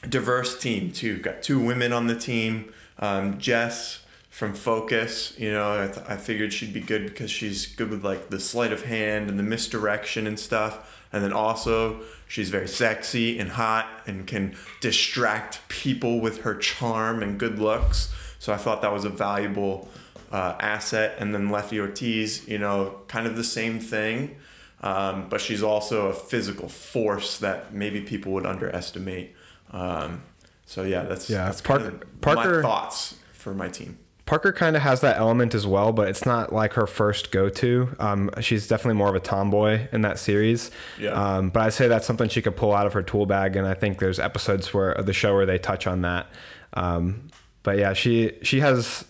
diverse 0.09 0.59
team 0.59 0.91
too. 0.91 1.19
Got 1.19 1.45
two 1.45 1.61
women 1.61 1.93
on 1.93 2.09
the 2.09 2.17
team. 2.17 2.73
Um, 2.99 3.39
Jess 3.39 4.01
from 4.29 4.55
Focus, 4.55 5.39
you 5.39 5.53
know, 5.53 5.85
I, 5.85 5.87
th- 5.87 6.07
I 6.09 6.17
figured 6.17 6.53
she'd 6.53 6.73
be 6.73 6.81
good 6.81 7.07
because 7.07 7.31
she's 7.31 7.67
good 7.67 7.91
with 7.91 8.05
like 8.05 8.31
the 8.31 8.41
sleight 8.41 8.73
of 8.73 8.85
hand 8.85 9.31
and 9.31 9.39
the 9.39 9.45
misdirection 9.45 10.27
and 10.27 10.39
stuff. 10.39 10.98
And 11.13 11.25
then 11.25 11.33
also, 11.33 12.01
she's 12.27 12.51
very 12.51 12.69
sexy 12.69 13.39
and 13.39 13.51
hot 13.51 13.87
and 14.07 14.27
can 14.27 14.55
distract 14.81 15.67
people 15.69 16.21
with 16.21 16.43
her 16.43 16.55
charm 16.55 17.23
and 17.23 17.39
good 17.39 17.59
looks. 17.59 18.13
So 18.39 18.53
I 18.53 18.57
thought 18.57 18.83
that 18.83 18.93
was 18.93 19.05
a 19.05 19.09
valuable 19.11 19.89
uh, 20.31 20.57
asset. 20.61 21.17
And 21.19 21.35
then 21.35 21.51
Lefty 21.51 21.81
Ortiz, 21.81 22.47
you 22.47 22.59
know, 22.59 23.01
kind 23.09 23.27
of 23.27 23.37
the 23.37 23.45
same 23.45 23.81
thing. 23.81 24.37
Um, 24.83 25.29
but 25.29 25.41
she's 25.41 25.63
also 25.63 26.07
a 26.09 26.13
physical 26.13 26.69
force 26.69 27.39
that 27.39 27.75
maybe 27.75 28.01
people 28.01 28.33
would 28.33 28.47
underestimate. 28.47 29.35
Um, 29.73 30.23
so 30.67 30.83
yeah, 30.83 31.03
that's 31.05 31.29
Yeah, 31.29 31.47
that's 31.47 31.61
Park- 31.63 31.83
kind 31.83 31.95
of 32.03 32.21
Parker- 32.21 32.57
my 32.57 32.63
thoughts 32.63 33.17
for 33.33 33.55
my 33.55 33.69
team. 33.69 33.99
Parker 34.29 34.53
kind 34.53 34.77
of 34.77 34.83
has 34.83 35.01
that 35.01 35.17
element 35.17 35.55
as 35.55 35.67
well, 35.67 35.91
but 35.91 36.07
it's 36.07 36.27
not 36.27 36.53
like 36.53 36.75
her 36.75 36.87
first 36.87 37.31
go 37.31 37.49
to. 37.49 37.97
Um, 37.99 38.31
she's 38.43 38.69
definitely 38.69 38.99
more 38.99 39.09
of 39.09 39.15
a 39.15 39.21
tomboy 39.21 39.89
in 39.91 40.03
that 40.03 40.19
series. 40.19 40.71
Yeah. 41.01 41.13
Um, 41.13 41.49
but 41.49 41.63
I'd 41.63 41.73
say 41.73 41.89
that's 41.89 42.07
something 42.07 42.29
she 42.29 42.43
could 42.43 42.55
pull 42.55 42.75
out 42.75 42.87
of 42.87 42.93
her 42.93 43.03
tool 43.03 43.25
bag, 43.25 43.57
and 43.57 43.67
I 43.67 43.73
think 43.73 44.01
there's 44.01 44.19
episodes 44.19 44.75
where 44.75 44.93
of 44.93 45.07
the 45.07 45.15
show 45.15 45.35
where 45.35 45.47
they 45.47 45.57
touch 45.57 45.87
on 45.87 46.03
that. 46.03 46.27
Um, 46.75 47.29
but 47.63 47.79
yeah, 47.79 47.95
she 47.95 48.33
she 48.43 48.61
has 48.61 49.07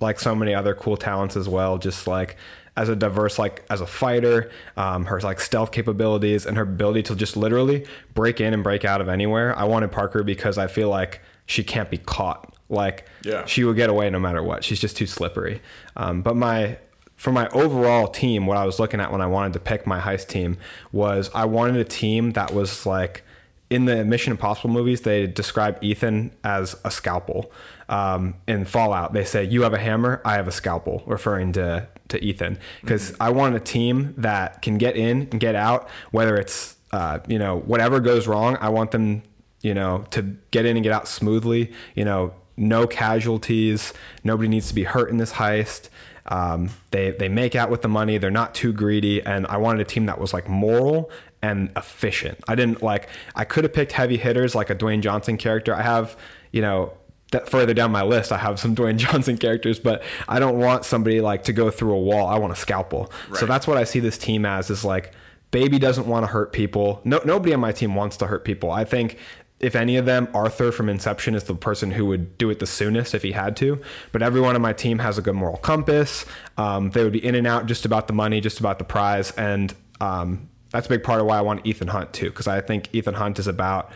like 0.00 0.18
so 0.18 0.34
many 0.34 0.52
other 0.52 0.74
cool 0.74 0.96
talents 0.96 1.36
as 1.36 1.48
well. 1.48 1.78
Just 1.78 2.08
like 2.08 2.36
as 2.76 2.88
a 2.88 2.96
diverse, 2.96 3.38
like 3.38 3.64
as 3.70 3.80
a 3.80 3.86
fighter, 3.86 4.50
um, 4.76 5.04
her 5.04 5.20
like 5.20 5.38
stealth 5.38 5.70
capabilities 5.70 6.44
and 6.44 6.56
her 6.56 6.64
ability 6.64 7.04
to 7.04 7.14
just 7.14 7.36
literally 7.36 7.86
break 8.14 8.40
in 8.40 8.52
and 8.52 8.64
break 8.64 8.84
out 8.84 9.00
of 9.00 9.08
anywhere. 9.08 9.56
I 9.56 9.62
wanted 9.62 9.92
Parker 9.92 10.24
because 10.24 10.58
I 10.58 10.66
feel 10.66 10.88
like 10.88 11.20
she 11.46 11.62
can't 11.62 11.88
be 11.88 11.98
caught. 11.98 12.52
Like 12.68 13.06
Yeah. 13.22 13.44
she 13.46 13.64
would 13.64 13.76
get 13.76 13.88
away 13.90 14.10
no 14.10 14.18
matter 14.18 14.42
what. 14.42 14.64
She's 14.64 14.80
just 14.80 14.96
too 14.96 15.06
slippery. 15.06 15.62
Um, 15.96 16.22
but 16.22 16.36
my 16.36 16.78
for 17.14 17.32
my 17.32 17.48
overall 17.48 18.08
team, 18.08 18.46
what 18.46 18.58
I 18.58 18.64
was 18.66 18.78
looking 18.78 19.00
at 19.00 19.10
when 19.10 19.22
I 19.22 19.26
wanted 19.26 19.54
to 19.54 19.60
pick 19.60 19.86
my 19.86 20.00
heist 20.00 20.28
team 20.28 20.58
was 20.92 21.30
I 21.34 21.46
wanted 21.46 21.76
a 21.76 21.84
team 21.84 22.32
that 22.32 22.52
was 22.52 22.84
like 22.84 23.22
in 23.70 23.86
the 23.86 24.04
Mission 24.04 24.30
Impossible 24.30 24.70
movies, 24.70 25.00
they 25.00 25.26
describe 25.26 25.82
Ethan 25.82 26.30
as 26.44 26.76
a 26.84 26.90
scalpel. 26.90 27.50
Um, 27.88 28.34
in 28.46 28.64
Fallout, 28.64 29.12
they 29.12 29.24
say 29.24 29.44
you 29.44 29.62
have 29.62 29.72
a 29.74 29.78
hammer, 29.78 30.20
I 30.24 30.34
have 30.34 30.46
a 30.46 30.52
scalpel, 30.52 31.02
referring 31.06 31.52
to 31.52 31.88
to 32.08 32.22
Ethan. 32.24 32.58
Because 32.82 33.14
I 33.18 33.30
want 33.30 33.56
a 33.56 33.60
team 33.60 34.14
that 34.18 34.62
can 34.62 34.78
get 34.78 34.96
in 34.96 35.22
and 35.32 35.40
get 35.40 35.54
out, 35.56 35.88
whether 36.12 36.36
it's 36.36 36.76
uh, 36.92 37.18
you 37.26 37.38
know 37.38 37.58
whatever 37.60 37.98
goes 38.00 38.26
wrong. 38.28 38.56
I 38.60 38.68
want 38.68 38.90
them 38.90 39.22
you 39.62 39.74
know 39.74 40.04
to 40.10 40.36
get 40.50 40.66
in 40.66 40.76
and 40.76 40.84
get 40.84 40.92
out 40.92 41.08
smoothly. 41.08 41.72
You 41.94 42.04
know, 42.04 42.34
no 42.56 42.86
casualties. 42.86 43.92
Nobody 44.24 44.48
needs 44.48 44.68
to 44.68 44.74
be 44.74 44.84
hurt 44.84 45.10
in 45.10 45.18
this 45.18 45.32
heist. 45.32 45.88
Um, 46.26 46.70
they 46.90 47.12
they 47.12 47.28
make 47.28 47.54
out 47.54 47.70
with 47.70 47.82
the 47.82 47.88
money. 47.88 48.18
They're 48.18 48.30
not 48.30 48.54
too 48.54 48.72
greedy, 48.72 49.22
and 49.22 49.46
I 49.46 49.58
wanted 49.58 49.80
a 49.80 49.84
team 49.84 50.06
that 50.06 50.18
was 50.18 50.32
like 50.32 50.48
moral 50.48 51.10
and 51.42 51.70
efficient. 51.76 52.38
I 52.48 52.54
didn't 52.54 52.82
like. 52.82 53.08
I 53.34 53.44
could 53.44 53.64
have 53.64 53.72
picked 53.72 53.92
heavy 53.92 54.16
hitters 54.16 54.54
like 54.54 54.70
a 54.70 54.74
Dwayne 54.74 55.02
Johnson 55.02 55.36
character. 55.36 55.74
I 55.74 55.82
have 55.82 56.16
you 56.50 56.62
know 56.62 56.92
that 57.32 57.48
further 57.48 57.74
down 57.74 57.92
my 57.92 58.02
list. 58.02 58.32
I 58.32 58.38
have 58.38 58.58
some 58.58 58.74
Dwayne 58.76 58.96
Johnson 58.96 59.38
characters, 59.38 59.78
but 59.78 60.02
I 60.28 60.38
don't 60.38 60.58
want 60.58 60.84
somebody 60.84 61.20
like 61.20 61.44
to 61.44 61.52
go 61.52 61.70
through 61.70 61.92
a 61.92 62.00
wall. 62.00 62.26
I 62.26 62.38
want 62.38 62.52
a 62.52 62.56
scalpel. 62.56 63.12
So 63.34 63.46
that's 63.46 63.66
what 63.66 63.76
I 63.76 63.84
see 63.84 64.00
this 64.00 64.18
team 64.18 64.44
as. 64.44 64.70
Is 64.70 64.84
like 64.84 65.12
baby 65.52 65.78
doesn't 65.78 66.06
want 66.06 66.24
to 66.24 66.26
hurt 66.26 66.52
people. 66.52 67.00
No, 67.04 67.20
nobody 67.24 67.54
on 67.54 67.60
my 67.60 67.72
team 67.72 67.94
wants 67.94 68.16
to 68.18 68.26
hurt 68.26 68.44
people. 68.44 68.70
I 68.70 68.84
think 68.84 69.18
if 69.58 69.74
any 69.74 69.96
of 69.96 70.04
them, 70.04 70.28
Arthur 70.34 70.70
from 70.70 70.88
Inception 70.88 71.34
is 71.34 71.44
the 71.44 71.54
person 71.54 71.90
who 71.90 72.06
would 72.06 72.36
do 72.36 72.50
it 72.50 72.58
the 72.58 72.66
soonest 72.66 73.14
if 73.14 73.22
he 73.22 73.32
had 73.32 73.56
to. 73.56 73.80
But 74.12 74.22
everyone 74.22 74.54
on 74.54 74.62
my 74.62 74.72
team 74.72 74.98
has 74.98 75.16
a 75.16 75.22
good 75.22 75.34
moral 75.34 75.56
compass. 75.56 76.26
Um, 76.58 76.90
they 76.90 77.02
would 77.02 77.12
be 77.12 77.24
in 77.24 77.34
and 77.34 77.46
out 77.46 77.66
just 77.66 77.84
about 77.84 78.06
the 78.06 78.12
money, 78.12 78.40
just 78.40 78.60
about 78.60 78.78
the 78.78 78.84
prize, 78.84 79.30
and 79.32 79.74
um, 80.00 80.48
that's 80.70 80.86
a 80.86 80.90
big 80.90 81.02
part 81.02 81.20
of 81.20 81.26
why 81.26 81.38
I 81.38 81.40
want 81.40 81.66
Ethan 81.66 81.88
Hunt 81.88 82.12
too, 82.12 82.30
because 82.30 82.46
I 82.46 82.60
think 82.60 82.90
Ethan 82.92 83.14
Hunt 83.14 83.38
is 83.38 83.46
about 83.46 83.90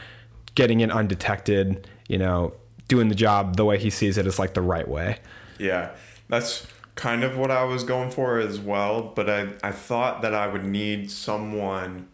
getting 0.54 0.80
in 0.80 0.90
undetected. 0.90 1.86
You 2.08 2.18
know, 2.18 2.54
doing 2.88 3.08
the 3.08 3.14
job 3.14 3.56
the 3.56 3.64
way 3.64 3.78
he 3.78 3.90
sees 3.90 4.18
it 4.18 4.26
is 4.26 4.38
like 4.38 4.54
the 4.54 4.62
right 4.62 4.88
way. 4.88 5.18
Yeah, 5.58 5.90
that's 6.28 6.66
kind 6.94 7.22
of 7.22 7.36
what 7.36 7.50
I 7.50 7.64
was 7.64 7.84
going 7.84 8.10
for 8.10 8.38
as 8.38 8.58
well. 8.58 9.12
But 9.14 9.30
I, 9.30 9.48
I 9.62 9.72
thought 9.72 10.22
that 10.22 10.34
I 10.34 10.48
would 10.48 10.64
need 10.64 11.10
someone 11.10 12.08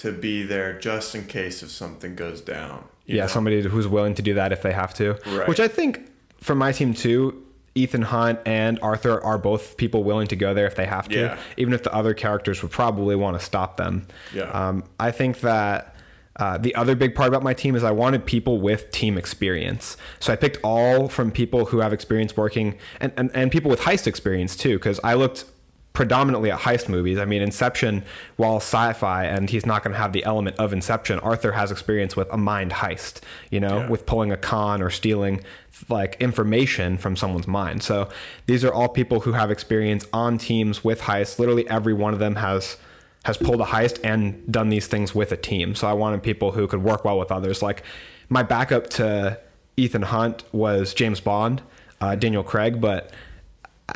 to 0.00 0.12
be 0.12 0.42
there 0.42 0.78
just 0.78 1.14
in 1.14 1.26
case 1.26 1.62
if 1.62 1.70
something 1.70 2.14
goes 2.14 2.40
down. 2.40 2.84
yeah, 3.06 3.22
know? 3.22 3.26
somebody 3.26 3.62
who's 3.62 3.86
willing 3.88 4.14
to 4.14 4.22
do 4.22 4.34
that 4.34 4.52
if 4.52 4.62
they 4.62 4.72
have 4.72 4.94
to. 4.94 5.18
Right. 5.26 5.48
Which 5.48 5.60
I 5.60 5.68
think 5.68 6.10
for 6.38 6.54
my 6.54 6.72
team 6.72 6.94
too, 6.94 7.44
Ethan 7.74 8.02
Hunt 8.02 8.40
and 8.46 8.78
Arthur 8.82 9.22
are 9.22 9.38
both 9.38 9.76
people 9.76 10.02
willing 10.02 10.26
to 10.28 10.36
go 10.36 10.54
there 10.54 10.66
if 10.66 10.74
they 10.74 10.86
have 10.86 11.08
to, 11.08 11.16
Yeah. 11.18 11.38
even 11.56 11.72
if 11.72 11.82
the 11.82 11.92
other 11.94 12.14
characters 12.14 12.62
would 12.62 12.72
probably 12.72 13.14
want 13.14 13.38
to 13.38 13.44
stop 13.44 13.76
them. 13.76 14.06
Yeah. 14.34 14.50
Um, 14.50 14.84
I 14.98 15.10
think 15.10 15.40
that. 15.40 15.94
Uh, 16.36 16.56
the 16.56 16.74
other 16.74 16.94
big 16.94 17.14
part 17.14 17.28
about 17.28 17.42
my 17.42 17.52
team 17.52 17.74
is 17.74 17.84
I 17.84 17.90
wanted 17.90 18.24
people 18.24 18.60
with 18.60 18.90
team 18.92 19.18
experience. 19.18 19.98
So 20.20 20.32
I 20.32 20.36
picked 20.36 20.56
all 20.62 21.08
from 21.08 21.30
people 21.30 21.66
who 21.66 21.80
have 21.80 21.92
experience 21.92 22.34
working 22.34 22.78
and, 22.98 23.12
and, 23.18 23.30
and 23.34 23.52
people 23.52 23.68
with 23.70 23.80
heist 23.80 24.06
experience 24.06 24.56
too, 24.56 24.78
because 24.78 24.98
I 25.04 25.14
looked 25.14 25.44
predominantly 25.92 26.50
at 26.50 26.60
heist 26.60 26.88
movies. 26.88 27.18
I 27.18 27.24
mean, 27.24 27.42
Inception, 27.42 28.04
while 28.36 28.56
sci-fi, 28.56 29.24
and 29.24 29.50
he's 29.50 29.66
not 29.66 29.82
going 29.82 29.92
to 29.92 29.98
have 29.98 30.12
the 30.12 30.24
element 30.24 30.56
of 30.56 30.72
Inception. 30.72 31.18
Arthur 31.18 31.52
has 31.52 31.72
experience 31.72 32.14
with 32.16 32.28
a 32.32 32.36
mind 32.36 32.70
heist, 32.72 33.20
you 33.50 33.58
know, 33.60 33.78
Yeah. 33.80 33.88
with 33.88 34.06
pulling 34.06 34.30
a 34.30 34.36
con 34.36 34.82
or 34.82 34.90
stealing 34.90 35.40
like 35.88 36.16
information 36.20 36.96
from 36.96 37.16
someone's 37.16 37.48
mind. 37.48 37.82
So 37.82 38.08
these 38.46 38.64
are 38.64 38.72
all 38.72 38.88
people 38.88 39.20
who 39.20 39.32
have 39.32 39.50
experience 39.50 40.06
on 40.12 40.38
teams 40.38 40.84
with 40.84 41.02
heists. 41.02 41.38
Literally 41.38 41.68
every 41.68 41.92
one 41.94 42.12
of 42.12 42.18
them 42.20 42.36
has 42.36 42.76
has 43.24 43.36
pulled 43.36 43.60
a 43.60 43.64
heist 43.64 43.98
and 44.02 44.50
done 44.50 44.70
these 44.70 44.86
things 44.86 45.14
with 45.14 45.30
a 45.30 45.36
team. 45.36 45.74
So 45.74 45.86
I 45.86 45.92
wanted 45.92 46.22
people 46.22 46.52
who 46.52 46.66
could 46.66 46.82
work 46.82 47.04
well 47.04 47.18
with 47.18 47.30
others. 47.30 47.60
Like 47.62 47.82
my 48.30 48.42
backup 48.42 48.88
to 48.90 49.38
Ethan 49.76 50.02
Hunt 50.02 50.42
was 50.52 50.94
James 50.94 51.20
Bond, 51.20 51.60
uh, 52.00 52.14
Daniel 52.14 52.42
Craig, 52.42 52.80
but 52.80 53.10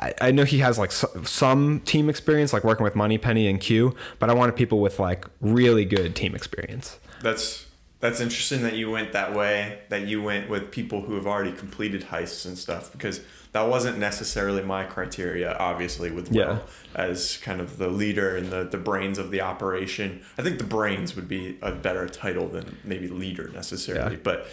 I, 0.00 0.14
I 0.20 0.30
know 0.30 0.44
he 0.44 0.58
has 0.58 0.78
like 0.78 0.90
s- 0.90 1.04
some 1.24 1.80
team 1.80 2.08
experience, 2.08 2.52
like 2.52 2.64
working 2.64 2.84
with 2.84 2.94
Moneypenny 2.96 3.48
and 3.48 3.60
Q, 3.60 3.94
but 4.18 4.30
I 4.30 4.34
wanted 4.34 4.56
people 4.56 4.80
with 4.80 4.98
like 4.98 5.26
really 5.40 5.84
good 5.84 6.14
team 6.16 6.34
experience. 6.34 6.98
That's 7.22 7.66
that's 8.00 8.20
interesting 8.20 8.62
that 8.62 8.74
you 8.74 8.90
went 8.90 9.12
that 9.12 9.34
way. 9.34 9.78
That 9.88 10.06
you 10.06 10.22
went 10.22 10.50
with 10.50 10.70
people 10.70 11.02
who 11.02 11.14
have 11.14 11.26
already 11.26 11.52
completed 11.52 12.02
heists 12.02 12.44
and 12.46 12.58
stuff 12.58 12.92
because 12.92 13.20
that 13.52 13.62
wasn't 13.68 13.98
necessarily 13.98 14.62
my 14.62 14.84
criteria. 14.84 15.56
Obviously, 15.58 16.10
with 16.10 16.30
Will 16.30 16.36
Yeah. 16.36 16.58
as 16.94 17.36
kind 17.38 17.60
of 17.60 17.78
the 17.78 17.88
leader 17.88 18.36
and 18.36 18.50
the 18.50 18.64
the 18.64 18.76
brains 18.78 19.16
of 19.18 19.30
the 19.30 19.40
operation. 19.40 20.22
I 20.36 20.42
think 20.42 20.58
the 20.58 20.64
brains 20.64 21.16
would 21.16 21.28
be 21.28 21.56
a 21.62 21.72
better 21.72 22.08
title 22.08 22.48
than 22.48 22.76
maybe 22.84 23.08
leader 23.08 23.48
necessarily, 23.54 24.16
Yeah. 24.16 24.20
but. 24.22 24.46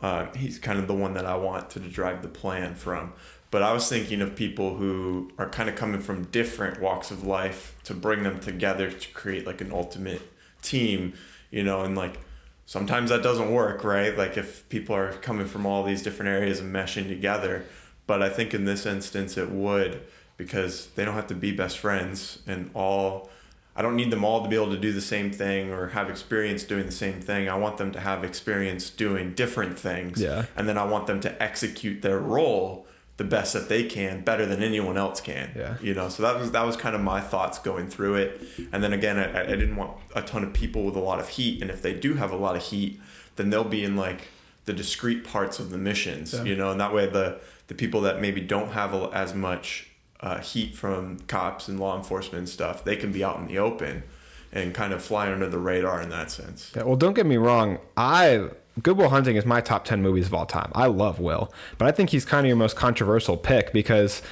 Uh, 0.00 0.32
he's 0.36 0.60
kind 0.60 0.78
of 0.78 0.86
the 0.86 0.94
one 0.94 1.14
that 1.14 1.26
I 1.26 1.34
want 1.34 1.70
to 1.70 1.80
drive 1.80 2.22
the 2.22 2.28
plan 2.28 2.76
from. 2.76 3.14
But 3.50 3.62
I 3.62 3.72
was 3.72 3.88
thinking 3.88 4.20
of 4.20 4.36
people 4.36 4.76
who 4.76 5.30
are 5.38 5.48
kind 5.48 5.68
of 5.68 5.76
coming 5.76 6.00
from 6.00 6.24
different 6.24 6.80
walks 6.80 7.10
of 7.10 7.24
life 7.24 7.74
to 7.84 7.94
bring 7.94 8.22
them 8.22 8.40
together 8.40 8.90
to 8.90 9.12
create 9.12 9.46
like 9.46 9.60
an 9.60 9.72
ultimate 9.72 10.22
team, 10.60 11.14
you 11.50 11.62
know, 11.62 11.82
and 11.82 11.96
like 11.96 12.18
sometimes 12.66 13.08
that 13.08 13.22
doesn't 13.22 13.50
work, 13.50 13.84
right? 13.84 14.16
Like 14.16 14.36
if 14.36 14.68
people 14.68 14.94
are 14.94 15.12
coming 15.14 15.46
from 15.46 15.64
all 15.64 15.82
these 15.82 16.02
different 16.02 16.28
areas 16.28 16.60
and 16.60 16.74
meshing 16.74 17.08
together. 17.08 17.64
But 18.06 18.22
I 18.22 18.28
think 18.28 18.52
in 18.52 18.66
this 18.66 18.84
instance 18.84 19.38
it 19.38 19.50
would 19.50 20.02
because 20.36 20.88
they 20.88 21.04
don't 21.04 21.14
have 21.14 21.26
to 21.28 21.34
be 21.34 21.50
best 21.50 21.78
friends 21.78 22.40
and 22.46 22.70
all 22.74 23.30
I 23.74 23.82
don't 23.82 23.94
need 23.94 24.10
them 24.10 24.24
all 24.24 24.42
to 24.42 24.48
be 24.48 24.56
able 24.56 24.72
to 24.72 24.78
do 24.78 24.92
the 24.92 25.00
same 25.00 25.30
thing 25.30 25.70
or 25.70 25.88
have 25.90 26.10
experience 26.10 26.64
doing 26.64 26.84
the 26.84 26.92
same 26.92 27.20
thing. 27.20 27.48
I 27.48 27.54
want 27.54 27.78
them 27.78 27.92
to 27.92 28.00
have 28.00 28.24
experience 28.24 28.90
doing 28.90 29.34
different 29.34 29.78
things. 29.78 30.20
Yeah. 30.20 30.46
And 30.56 30.68
then 30.68 30.76
I 30.76 30.84
want 30.84 31.06
them 31.06 31.20
to 31.20 31.40
execute 31.42 32.02
their 32.02 32.18
role 32.18 32.88
the 33.18 33.24
best 33.24 33.52
that 33.52 33.68
they 33.68 33.82
can, 33.82 34.22
better 34.22 34.46
than 34.46 34.62
anyone 34.62 34.96
else 34.96 35.20
can. 35.20 35.50
Yeah. 35.54 35.76
You 35.82 35.92
know, 35.92 36.08
so 36.08 36.22
that 36.22 36.38
was 36.38 36.52
that 36.52 36.64
was 36.64 36.76
kind 36.76 36.94
of 36.94 37.02
my 37.02 37.20
thoughts 37.20 37.58
going 37.58 37.88
through 37.88 38.14
it. 38.14 38.40
And 38.72 38.82
then 38.82 38.92
again, 38.92 39.18
I, 39.18 39.42
I 39.42 39.46
didn't 39.46 39.76
want 39.76 39.98
a 40.14 40.22
ton 40.22 40.44
of 40.44 40.52
people 40.52 40.84
with 40.84 40.96
a 40.96 41.00
lot 41.00 41.18
of 41.18 41.28
heat. 41.28 41.60
And 41.60 41.70
if 41.70 41.82
they 41.82 41.92
do 41.92 42.14
have 42.14 42.30
a 42.30 42.36
lot 42.36 42.56
of 42.56 42.62
heat, 42.62 43.00
then 43.36 43.50
they'll 43.50 43.64
be 43.64 43.84
in 43.84 43.96
like 43.96 44.28
the 44.64 44.72
discrete 44.72 45.24
parts 45.24 45.58
of 45.58 45.70
the 45.70 45.78
missions. 45.78 46.32
Yeah. 46.32 46.44
You 46.44 46.56
know, 46.56 46.70
and 46.70 46.80
that 46.80 46.94
way 46.94 47.06
the 47.06 47.40
the 47.66 47.74
people 47.74 48.00
that 48.02 48.20
maybe 48.20 48.40
don't 48.40 48.70
have 48.70 48.94
a, 48.94 49.10
as 49.12 49.34
much 49.34 49.90
uh, 50.20 50.38
heat 50.38 50.76
from 50.76 51.18
cops 51.26 51.68
and 51.68 51.78
law 51.78 51.96
enforcement 51.96 52.38
and 52.38 52.48
stuff, 52.48 52.84
they 52.84 52.96
can 52.96 53.10
be 53.12 53.24
out 53.24 53.38
in 53.38 53.46
the 53.48 53.58
open 53.58 54.04
and 54.52 54.74
kind 54.74 54.92
of 54.92 55.02
fly 55.02 55.30
under 55.30 55.48
the 55.48 55.58
radar 55.58 56.00
in 56.00 56.08
that 56.08 56.30
sense. 56.30 56.72
Yeah, 56.74 56.84
well, 56.84 56.96
don't 56.96 57.14
get 57.14 57.26
me 57.26 57.36
wrong. 57.36 57.78
I 57.96 58.48
Good 58.82 58.96
Will 58.96 59.08
Hunting 59.08 59.36
is 59.36 59.46
my 59.46 59.60
top 59.60 59.84
ten 59.84 60.02
movies 60.02 60.26
of 60.26 60.34
all 60.34 60.46
time. 60.46 60.70
I 60.74 60.86
love 60.86 61.20
Will, 61.20 61.52
but 61.78 61.88
I 61.88 61.92
think 61.92 62.10
he's 62.10 62.24
kind 62.24 62.46
of 62.46 62.48
your 62.48 62.56
most 62.56 62.76
controversial 62.76 63.36
pick 63.36 63.72
because 63.72 64.22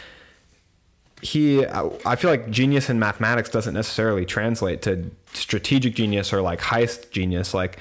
he. 1.23 1.65
I 1.67 2.17
feel 2.17 2.31
like 2.31 2.51
genius 2.51 2.91
in 2.91 2.99
mathematics 2.99 3.51
doesn't 3.51 3.75
necessarily 3.75 4.25
translate 4.25 4.83
to 4.83 5.11
strategic 5.33 5.95
genius 5.95 6.33
or 6.33 6.43
like 6.43 6.61
heist 6.61 7.11
genius. 7.11 7.55
Like, 7.55 7.79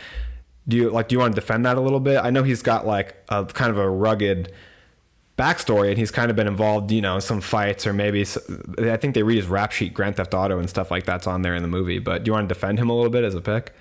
do 0.68 0.78
you 0.78 0.90
like? 0.90 1.10
Do 1.10 1.16
you 1.16 1.20
want 1.20 1.36
to 1.36 1.42
defend 1.42 1.66
that 1.66 1.78
a 1.78 1.82
little 1.82 2.00
bit? 2.00 2.18
I 2.24 2.30
know 2.30 2.44
he's 2.44 2.62
got 2.62 2.88
like 2.88 3.16
a 3.30 3.46
kind 3.46 3.72
of 3.72 3.78
a 3.78 3.90
rugged 3.90 4.52
backstory 5.38 5.90
and 5.90 5.98
he's 5.98 6.12
kind 6.12 6.30
of 6.30 6.38
been 6.38 6.48
involved 6.48 6.92
you 6.92 7.02
know 7.02 7.16
in 7.16 7.22
some 7.22 7.42
fights 7.42 7.86
or 7.86 7.92
maybe 7.92 8.26
i 8.80 8.96
think 8.96 9.14
they 9.14 9.24
read 9.24 9.36
his 9.36 9.48
rap 9.48 9.70
sheet 9.70 9.94
grand 9.94 10.16
theft 10.16 10.34
auto 10.34 10.58
and 10.60 10.70
stuff 10.70 10.90
like 10.90 11.06
that's 11.06 11.28
on 11.28 11.42
there 11.42 11.54
in 11.54 11.62
the 11.62 11.68
movie 11.68 12.00
but 12.00 12.24
do 12.24 12.30
you 12.30 12.34
want 12.34 12.48
to 12.48 12.54
defend 12.54 12.80
him 12.80 12.90
a 12.90 12.96
little 12.96 13.10
bit 13.10 13.22
as 13.26 13.36
a 13.36 13.42
pick 13.42 13.74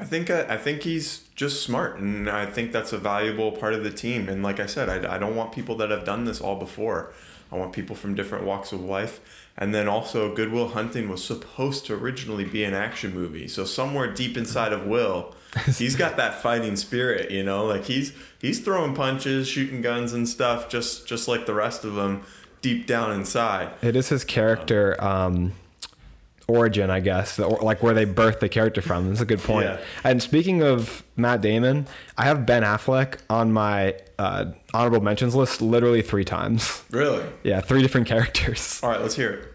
I 0.00 0.04
think 0.04 0.30
uh, 0.30 0.46
I 0.48 0.56
think 0.56 0.82
he's 0.82 1.24
just 1.34 1.62
smart, 1.62 1.98
and 1.98 2.28
I 2.28 2.46
think 2.46 2.72
that's 2.72 2.92
a 2.92 2.98
valuable 2.98 3.52
part 3.52 3.74
of 3.74 3.84
the 3.84 3.90
team. 3.90 4.28
And 4.28 4.42
like 4.42 4.58
I 4.58 4.66
said, 4.66 4.88
I, 4.88 5.16
I 5.16 5.18
don't 5.18 5.36
want 5.36 5.52
people 5.52 5.76
that 5.76 5.90
have 5.90 6.04
done 6.04 6.24
this 6.24 6.40
all 6.40 6.56
before. 6.56 7.12
I 7.52 7.56
want 7.56 7.72
people 7.72 7.94
from 7.96 8.14
different 8.14 8.44
walks 8.44 8.72
of 8.72 8.80
life. 8.80 9.20
And 9.58 9.74
then 9.74 9.88
also, 9.88 10.34
Good 10.34 10.52
Will 10.52 10.68
Hunting 10.68 11.08
was 11.08 11.22
supposed 11.22 11.84
to 11.86 11.94
originally 11.94 12.44
be 12.44 12.64
an 12.64 12.72
action 12.72 13.12
movie. 13.12 13.46
So 13.48 13.64
somewhere 13.64 14.10
deep 14.12 14.36
inside 14.36 14.72
of 14.72 14.86
Will, 14.86 15.34
he's 15.76 15.96
got 15.96 16.16
that 16.16 16.40
fighting 16.40 16.76
spirit. 16.76 17.30
You 17.30 17.42
know, 17.42 17.66
like 17.66 17.84
he's 17.84 18.14
he's 18.40 18.60
throwing 18.60 18.94
punches, 18.94 19.48
shooting 19.48 19.82
guns 19.82 20.14
and 20.14 20.26
stuff, 20.26 20.70
just 20.70 21.06
just 21.06 21.28
like 21.28 21.44
the 21.44 21.54
rest 21.54 21.84
of 21.84 21.94
them, 21.94 22.24
deep 22.62 22.86
down 22.86 23.12
inside. 23.12 23.70
It 23.82 23.96
is 23.96 24.08
his 24.08 24.24
character 24.24 24.96
um, 25.02 25.52
origin, 26.50 26.90
I 26.90 27.00
guess, 27.00 27.38
or 27.38 27.58
like 27.62 27.82
where 27.82 27.94
they 27.94 28.06
birthed 28.06 28.40
the 28.40 28.48
character 28.48 28.82
from. 28.82 29.08
That's 29.08 29.20
a 29.20 29.26
good 29.26 29.40
point. 29.40 29.66
Yeah. 29.66 29.80
And 30.04 30.22
speaking 30.22 30.62
of 30.62 31.02
Matt 31.16 31.40
Damon, 31.40 31.86
I 32.18 32.24
have 32.24 32.46
Ben 32.46 32.62
Affleck 32.62 33.18
on 33.30 33.52
my 33.52 33.96
uh, 34.18 34.46
honorable 34.74 35.00
mentions 35.00 35.34
list 35.34 35.62
literally 35.62 36.02
three 36.02 36.24
times. 36.24 36.84
Really? 36.90 37.24
Yeah, 37.42 37.60
three 37.60 37.82
different 37.82 38.06
characters. 38.14 38.80
All 38.82 38.90
right, 38.90 39.00
let's 39.00 39.16
hear 39.16 39.30
it. 39.30 39.46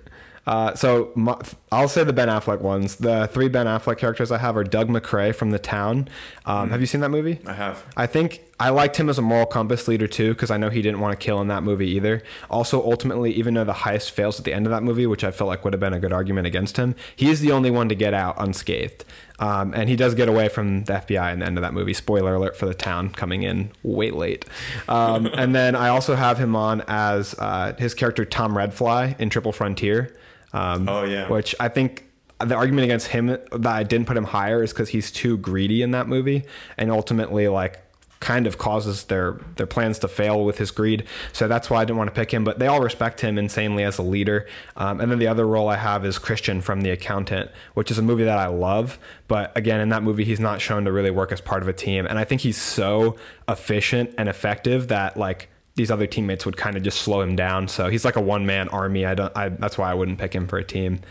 Uh, 0.47 0.75
so 0.75 1.11
my, 1.15 1.39
I'll 1.75 1.89
say 1.89 2.05
the 2.05 2.13
Ben 2.13 2.29
Affleck 2.29 2.62
ones. 2.62 2.96
The 2.96 3.27
three 3.27 3.50
Ben 3.50 3.65
Affleck 3.65 3.98
characters 3.98 4.32
I 4.32 4.38
have 4.38 4.55
are 4.55 4.63
Doug 4.63 4.89
MacRay 4.89 5.34
from 5.34 5.51
The 5.51 5.60
Town. 5.60 6.08
Um, 6.46 6.70
Have 6.70 6.79
you 6.79 6.88
seen 6.88 7.01
that 7.01 7.10
movie? 7.10 7.39
I 7.46 7.53
have. 7.53 7.84
I 7.98 8.08
think 8.08 8.41
I 8.62 8.70
liked 8.70 8.96
him 8.96 9.10
as 9.10 9.17
a 9.17 9.22
moral 9.22 9.46
compass 9.46 9.88
leader 9.88 10.08
too, 10.08 10.34
because 10.34 10.50
I 10.50 10.55
know 10.55 10.70
he 10.70 10.82
didn't 10.82 11.01
want 11.01 11.20
to 11.20 11.24
kill 11.24 11.41
in 11.41 11.50
that 11.50 11.63
movie 11.63 11.89
either. 11.89 12.24
Also, 12.50 12.82
ultimately, 12.82 13.34
even 13.34 13.55
though 13.55 13.65
the 13.65 13.74
heist 13.74 14.12
fails 14.12 14.39
at 14.39 14.46
the 14.46 14.53
end 14.53 14.65
of 14.65 14.72
that 14.72 14.84
movie, 14.84 15.05
which 15.05 15.25
I 15.25 15.32
feel 15.32 15.48
like 15.48 15.65
would 15.65 15.74
have 15.74 15.82
been 15.82 15.94
a 15.94 16.00
good 16.00 16.13
argument 16.13 16.48
against 16.48 16.77
him, 16.77 16.96
he 17.13 17.29
is 17.29 17.41
the 17.41 17.51
only 17.51 17.70
one 17.70 17.89
to 17.89 17.96
get 17.96 18.13
out 18.13 18.36
unscathed. 18.38 19.03
Um, 19.39 19.74
and 19.74 19.89
he 19.89 19.98
does 19.98 20.15
get 20.15 20.29
away 20.29 20.48
from 20.48 20.86
the 20.86 20.94
FBI 20.94 21.34
in 21.34 21.39
the 21.39 21.46
end 21.46 21.58
of 21.58 21.62
that 21.62 21.74
movie. 21.74 21.94
Spoiler 21.94 22.36
alert 22.36 22.55
for 22.55 22.67
the 22.67 22.74
town 22.74 23.10
coming 23.10 23.44
in 23.44 23.72
way 23.84 24.12
late. 24.12 24.46
Um, 24.88 25.25
and 25.34 25.53
then 25.53 25.75
I 25.75 25.89
also 25.89 26.15
have 26.15 26.38
him 26.38 26.55
on 26.55 26.84
as 26.88 27.36
uh, 27.38 27.74
his 27.77 27.94
character 27.94 28.24
Tom 28.24 28.53
Redfly 28.53 29.20
in 29.20 29.29
Triple 29.29 29.51
Frontier. 29.51 30.15
Um, 30.55 30.88
Oh, 30.89 31.03
yeah. 31.03 31.27
Which 31.27 31.53
I 31.59 31.67
think 31.67 32.05
the 32.39 32.55
argument 32.55 32.85
against 32.85 33.07
him 33.07 33.27
that 33.27 33.65
I 33.65 33.83
didn't 33.83 34.07
put 34.07 34.17
him 34.17 34.24
higher 34.25 34.63
is 34.63 34.71
because 34.74 34.89
he's 34.89 35.12
too 35.12 35.38
greedy 35.38 35.81
in 35.81 35.91
that 35.91 36.07
movie, 36.07 36.43
and 36.77 36.91
ultimately 36.91 37.47
like 37.47 37.82
kind 38.21 38.47
of 38.47 38.58
causes 38.58 39.03
their 39.03 39.39
their 39.58 39.67
plans 39.67 39.99
to 39.99 40.08
fail 40.08 40.43
with 40.45 40.58
his 40.58 40.71
greed. 40.71 41.03
So 41.34 41.47
that's 41.47 41.69
why 41.69 41.82
I 41.82 41.86
didn't 41.86 41.97
want 41.97 42.08
to 42.08 42.19
pick 42.19 42.34
him. 42.34 42.43
But 42.43 42.60
they 42.60 42.67
all 42.67 42.82
respect 42.82 43.21
him 43.21 43.38
insanely 43.38 43.84
as 43.84 43.97
a 43.97 44.01
leader. 44.01 44.47
Um, 44.77 44.99
and 45.01 45.12
then 45.12 45.19
the 45.19 45.27
other 45.27 45.45
role 45.45 45.67
I 45.69 45.75
have 45.75 46.06
is 46.06 46.17
Christian 46.17 46.62
from 46.62 46.82
The 46.82 46.89
Accountant, 46.91 47.51
which 47.73 47.91
is 47.91 47.97
a 47.97 48.01
movie 48.01 48.23
that 48.23 48.39
I 48.39 48.47
love. 48.47 48.97
But 49.27 49.56
again, 49.58 49.80
in 49.80 49.89
that 49.89 50.03
movie, 50.03 50.23
he's 50.23 50.39
not 50.39 50.62
shown 50.62 50.86
to 50.86 50.91
really 50.91 51.12
work 51.12 51.32
as 51.32 51.41
part 51.41 51.62
of 51.62 51.67
a 51.67 51.73
team. 51.73 52.06
And 52.06 52.17
I 52.17 52.23
think 52.23 52.41
he's 52.41 52.58
so 52.60 53.17
efficient 53.47 54.13
and 54.17 54.27
effective 54.30 54.88
that 54.88 55.17
like 55.17 55.49
these 55.75 55.91
other 55.91 56.07
teammates 56.07 56.45
would 56.45 56.57
kind 56.57 56.75
of 56.75 56.83
just 56.83 57.01
slow 57.01 57.21
him 57.21 57.35
down. 57.35 57.67
So 57.67 57.89
he's 57.89 58.05
like 58.05 58.15
a 58.15 58.21
one 58.21 58.45
man 58.45 58.69
army. 58.69 59.05
I 59.05 59.13
don't. 59.13 59.35
I, 59.35 59.49
that's 59.49 59.77
why 59.77 59.91
I 59.91 59.93
wouldn't 59.93 60.19
pick 60.19 60.33
him 60.33 60.47
for 60.47 60.57
a 60.57 60.63
team. 60.63 61.01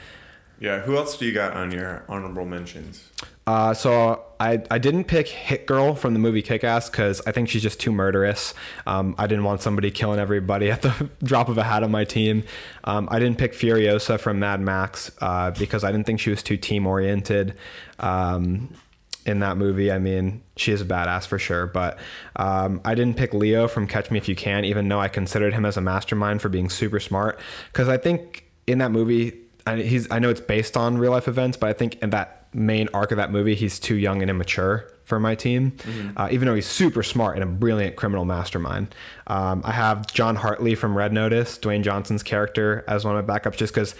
Yeah. 0.58 0.80
Who 0.80 0.96
else 0.96 1.18
do 1.18 1.26
you 1.26 1.32
got 1.32 1.52
on 1.52 1.70
your 1.70 2.04
honorable 2.08 2.46
mentions? 2.46 3.10
Uh, 3.46 3.74
so 3.74 4.24
I, 4.40 4.62
I 4.70 4.78
didn't 4.78 5.04
pick 5.04 5.28
Hit 5.28 5.66
Girl 5.66 5.94
from 5.94 6.14
the 6.14 6.18
movie 6.18 6.40
Kick 6.40 6.64
Ass 6.64 6.88
because 6.88 7.20
I 7.26 7.32
think 7.32 7.50
she's 7.50 7.62
just 7.62 7.78
too 7.78 7.92
murderous. 7.92 8.54
Um, 8.86 9.14
I 9.18 9.26
didn't 9.26 9.44
want 9.44 9.60
somebody 9.60 9.90
killing 9.90 10.18
everybody 10.18 10.70
at 10.70 10.80
the 10.80 11.10
drop 11.22 11.50
of 11.50 11.58
a 11.58 11.62
hat 11.62 11.82
on 11.82 11.90
my 11.90 12.04
team. 12.04 12.44
Um, 12.84 13.08
I 13.10 13.18
didn't 13.18 13.36
pick 13.36 13.52
Furiosa 13.52 14.18
from 14.18 14.38
Mad 14.38 14.62
Max 14.62 15.10
uh, 15.20 15.50
because 15.50 15.84
I 15.84 15.92
didn't 15.92 16.06
think 16.06 16.20
she 16.20 16.30
was 16.30 16.42
too 16.42 16.56
team 16.56 16.86
oriented. 16.86 17.54
Um, 17.98 18.74
in 19.26 19.40
that 19.40 19.56
movie, 19.56 19.90
I 19.90 19.98
mean, 19.98 20.42
she 20.56 20.72
is 20.72 20.80
a 20.80 20.84
badass 20.84 21.26
for 21.26 21.38
sure. 21.38 21.66
But 21.66 21.98
um, 22.36 22.80
I 22.84 22.94
didn't 22.94 23.16
pick 23.16 23.32
Leo 23.32 23.68
from 23.68 23.86
Catch 23.86 24.10
Me 24.10 24.18
If 24.18 24.28
You 24.28 24.36
Can, 24.36 24.64
even 24.64 24.88
though 24.88 25.00
I 25.00 25.08
considered 25.08 25.54
him 25.54 25.64
as 25.64 25.76
a 25.76 25.80
mastermind 25.80 26.42
for 26.42 26.48
being 26.48 26.68
super 26.68 27.00
smart. 27.00 27.38
Because 27.72 27.88
I 27.88 27.96
think 27.96 28.44
in 28.66 28.78
that 28.78 28.90
movie, 28.90 29.34
I, 29.66 29.76
he's 29.76 30.10
I 30.10 30.18
know 30.18 30.30
it's 30.30 30.40
based 30.40 30.76
on 30.76 30.98
real 30.98 31.12
life 31.12 31.28
events, 31.28 31.56
but 31.56 31.68
I 31.68 31.72
think 31.72 32.02
in 32.02 32.10
that 32.10 32.48
main 32.52 32.88
arc 32.94 33.10
of 33.10 33.16
that 33.16 33.32
movie, 33.32 33.54
he's 33.54 33.78
too 33.78 33.96
young 33.96 34.20
and 34.20 34.30
immature 34.30 34.90
for 35.04 35.20
my 35.20 35.34
team. 35.34 35.76
Uh, 36.16 36.28
even 36.30 36.46
though 36.46 36.54
he's 36.54 36.66
super 36.66 37.02
smart 37.02 37.36
and 37.36 37.42
a 37.42 37.46
brilliant 37.46 37.96
criminal 37.96 38.24
mastermind. 38.24 38.94
Um, 39.26 39.62
I 39.64 39.72
have 39.72 40.06
John 40.12 40.36
Hartley 40.36 40.74
from 40.74 40.96
Red 40.96 41.12
Notice, 41.12 41.58
Dwayne 41.58 41.82
Johnson's 41.82 42.22
character, 42.22 42.84
as 42.88 43.04
one 43.04 43.16
of 43.16 43.26
my 43.26 43.38
backups, 43.38 43.56
just 43.56 43.74
because 43.74 43.94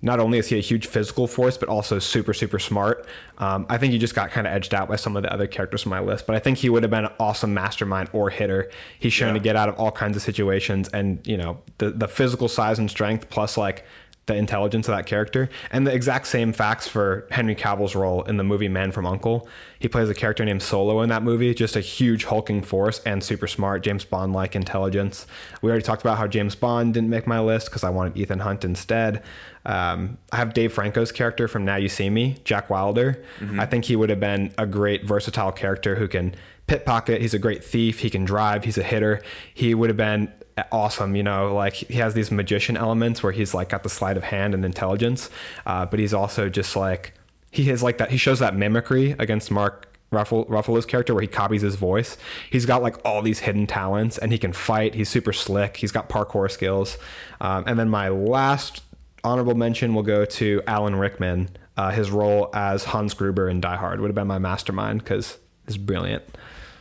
not 0.00 0.20
only 0.20 0.38
is 0.38 0.46
he 0.48 0.56
a 0.56 0.60
huge 0.60 0.86
physical 0.86 1.26
force, 1.26 1.56
but 1.58 1.68
also 1.68 1.98
super, 1.98 2.32
super 2.32 2.58
smart. 2.60 3.04
Um, 3.38 3.66
I 3.68 3.78
think 3.78 3.92
he 3.92 3.98
just 3.98 4.14
got 4.14 4.30
kind 4.30 4.46
of 4.46 4.52
edged 4.52 4.72
out 4.72 4.88
by 4.88 4.94
some 4.96 5.16
of 5.16 5.24
the 5.24 5.32
other 5.32 5.46
characters 5.48 5.84
on 5.86 5.90
my 5.90 5.98
list, 6.00 6.26
but 6.26 6.36
I 6.36 6.38
think 6.38 6.58
he 6.58 6.68
would 6.68 6.84
have 6.84 6.90
been 6.90 7.04
an 7.06 7.12
awesome 7.18 7.52
mastermind 7.52 8.08
or 8.12 8.30
hitter. 8.30 8.70
He's 8.98 9.12
shown 9.12 9.28
Yeah. 9.30 9.34
to 9.34 9.40
get 9.40 9.56
out 9.56 9.68
of 9.68 9.74
all 9.74 9.90
kinds 9.90 10.16
of 10.16 10.22
situations, 10.22 10.88
and 10.90 11.18
you 11.26 11.36
know 11.36 11.58
the 11.78 11.90
the 11.90 12.06
physical 12.08 12.46
size 12.48 12.78
and 12.78 12.88
strength 12.88 13.28
plus 13.28 13.56
like 13.56 13.84
the 14.28 14.36
intelligence 14.36 14.86
of 14.88 14.94
that 14.94 15.06
character, 15.06 15.50
and 15.72 15.86
the 15.86 15.92
exact 15.92 16.28
same 16.28 16.52
facts 16.52 16.86
for 16.86 17.26
Henry 17.30 17.56
Cavill's 17.56 17.96
role 17.96 18.22
in 18.22 18.36
the 18.36 18.44
movie 18.44 18.68
Man 18.68 18.92
from 18.92 19.04
Uncle. 19.04 19.48
He 19.80 19.88
plays 19.88 20.08
a 20.08 20.14
character 20.14 20.44
named 20.44 20.62
Solo 20.62 21.00
in 21.02 21.08
that 21.08 21.22
movie, 21.22 21.52
just 21.54 21.74
a 21.76 21.80
huge 21.80 22.24
hulking 22.24 22.62
force 22.62 23.00
and 23.04 23.22
super 23.24 23.46
smart, 23.46 23.82
James 23.82 24.04
Bond 24.04 24.32
like 24.32 24.54
intelligence. 24.54 25.26
We 25.62 25.70
already 25.70 25.84
talked 25.84 26.02
about 26.02 26.18
how 26.18 26.26
James 26.26 26.54
Bond 26.54 26.94
didn't 26.94 27.10
make 27.10 27.26
my 27.26 27.40
list 27.40 27.66
because 27.66 27.82
I 27.84 27.90
wanted 27.90 28.16
Ethan 28.16 28.40
Hunt 28.40 28.64
instead. 28.64 29.22
Um, 29.64 30.18
I 30.32 30.36
have 30.36 30.54
Dave 30.54 30.72
Franco's 30.72 31.12
character 31.12 31.48
from 31.48 31.64
Now 31.64 31.76
You 31.76 31.88
See 31.88 32.10
Me, 32.10 32.36
Jack 32.44 32.70
Wilder. 32.70 33.22
I 33.60 33.66
think 33.66 33.84
he 33.86 33.96
would 33.96 34.10
have 34.10 34.20
been 34.20 34.52
a 34.56 34.66
great 34.66 35.04
versatile 35.04 35.52
character 35.52 35.96
who 35.96 36.08
can 36.08 36.34
pickpocket. 36.66 37.20
He's 37.20 37.34
a 37.34 37.38
great 37.38 37.64
thief. 37.64 38.00
He 38.00 38.10
can 38.10 38.24
drive. 38.24 38.64
He's 38.64 38.78
a 38.78 38.82
hitter. 38.82 39.22
He 39.54 39.74
would 39.74 39.90
have 39.90 39.96
been 39.96 40.32
awesome. 40.72 41.14
You 41.16 41.22
know, 41.22 41.54
like 41.54 41.74
he 41.74 41.94
has 41.94 42.14
these 42.14 42.30
magician 42.30 42.76
elements 42.76 43.22
where 43.22 43.32
he's 43.32 43.54
like 43.54 43.68
got 43.70 43.82
the 43.82 43.88
sleight 43.88 44.16
of 44.16 44.24
hand 44.24 44.54
and 44.54 44.64
intelligence, 44.64 45.30
uh, 45.66 45.86
but 45.86 45.98
he's 46.00 46.14
also 46.14 46.48
just 46.48 46.76
like 46.76 47.14
he 47.50 47.64
has 47.64 47.82
like 47.82 47.98
that. 47.98 48.10
He 48.10 48.16
shows 48.16 48.38
that 48.38 48.56
mimicry 48.56 49.14
against 49.18 49.50
Mark. 49.50 49.84
Ruffalo, 50.10 50.48
Ruffalo's 50.48 50.86
character, 50.86 51.12
where 51.12 51.20
he 51.20 51.26
copies 51.28 51.60
his 51.60 51.74
voice, 51.74 52.16
he's 52.48 52.64
got 52.64 52.82
like 52.82 52.96
all 53.04 53.20
these 53.20 53.40
hidden 53.40 53.66
talents, 53.66 54.16
and 54.16 54.32
he 54.32 54.38
can 54.38 54.54
fight. 54.54 54.94
He's 54.94 55.10
super 55.10 55.34
slick. 55.34 55.76
He's 55.76 55.92
got 55.92 56.08
parkour 56.08 56.50
skills. 56.50 56.96
Um, 57.42 57.64
and 57.66 57.78
then 57.78 57.90
my 57.90 58.08
last 58.08 58.80
honorable 59.22 59.54
mention 59.54 59.94
will 59.94 60.02
go 60.02 60.24
to 60.24 60.62
Alan 60.66 60.96
Rickman. 60.96 61.50
Uh, 61.76 61.90
his 61.90 62.10
role 62.10 62.48
as 62.54 62.84
Hans 62.84 63.12
Gruber 63.12 63.50
in 63.50 63.60
Die 63.60 63.76
Hard 63.76 64.00
would 64.00 64.08
have 64.08 64.14
been 64.14 64.26
my 64.26 64.38
mastermind 64.38 65.04
because 65.04 65.36
it's 65.66 65.76
brilliant. 65.76 66.24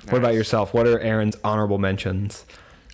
What 0.10 0.20
about 0.20 0.34
yourself? 0.34 0.74
What 0.74 0.88
are 0.88 0.98
Arron's 1.00 1.36
honorable 1.44 1.80
mentions? 1.80 2.46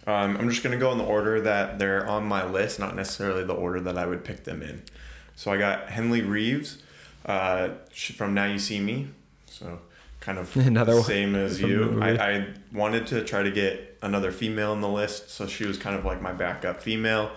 Um, 0.06 0.38
I'm 0.38 0.50
just 0.50 0.63
gonna 0.63 0.78
go 0.78 0.92
in 0.92 0.98
the 0.98 1.04
order 1.06 1.39
that 1.42 1.80
they're 1.80 2.06
on 2.08 2.26
my 2.26 2.46
list, 2.46 2.80
not 2.80 2.96
necessarily 2.96 3.44
the 3.44 3.54
order 3.54 3.80
that 3.82 3.98
I 3.98 4.06
would 4.06 4.24
pick 4.24 4.44
them 4.44 4.62
in. 4.62 4.84
So 5.36 5.52
I 5.52 5.58
got 5.58 5.89
Henley 5.89 6.22
Reeves 6.22 6.82
uh, 7.26 7.70
from 8.16 8.34
Now 8.34 8.46
You 8.46 8.60
See 8.60 8.80
Me. 8.80 9.10
So 9.48 9.80
kind 10.20 10.38
of 10.38 10.56
Another 10.68 11.02
same 11.02 11.36
as 11.36 11.62
you. 11.62 12.02
I, 12.02 12.12
I 12.12 12.48
wanted 12.72 13.08
to 13.08 13.24
try 13.24 13.44
to 13.44 13.52
get 13.52 13.98
another 14.02 14.32
female 14.32 14.74
in 14.74 14.82
the 14.82 14.89
list, 14.89 15.30
so 15.30 15.48
she 15.48 15.66
was 15.66 15.78
kind 15.78 15.96
of 15.96 16.06
like 16.06 16.22
my 16.22 16.34
backup 16.34 16.82
female. 16.82 17.32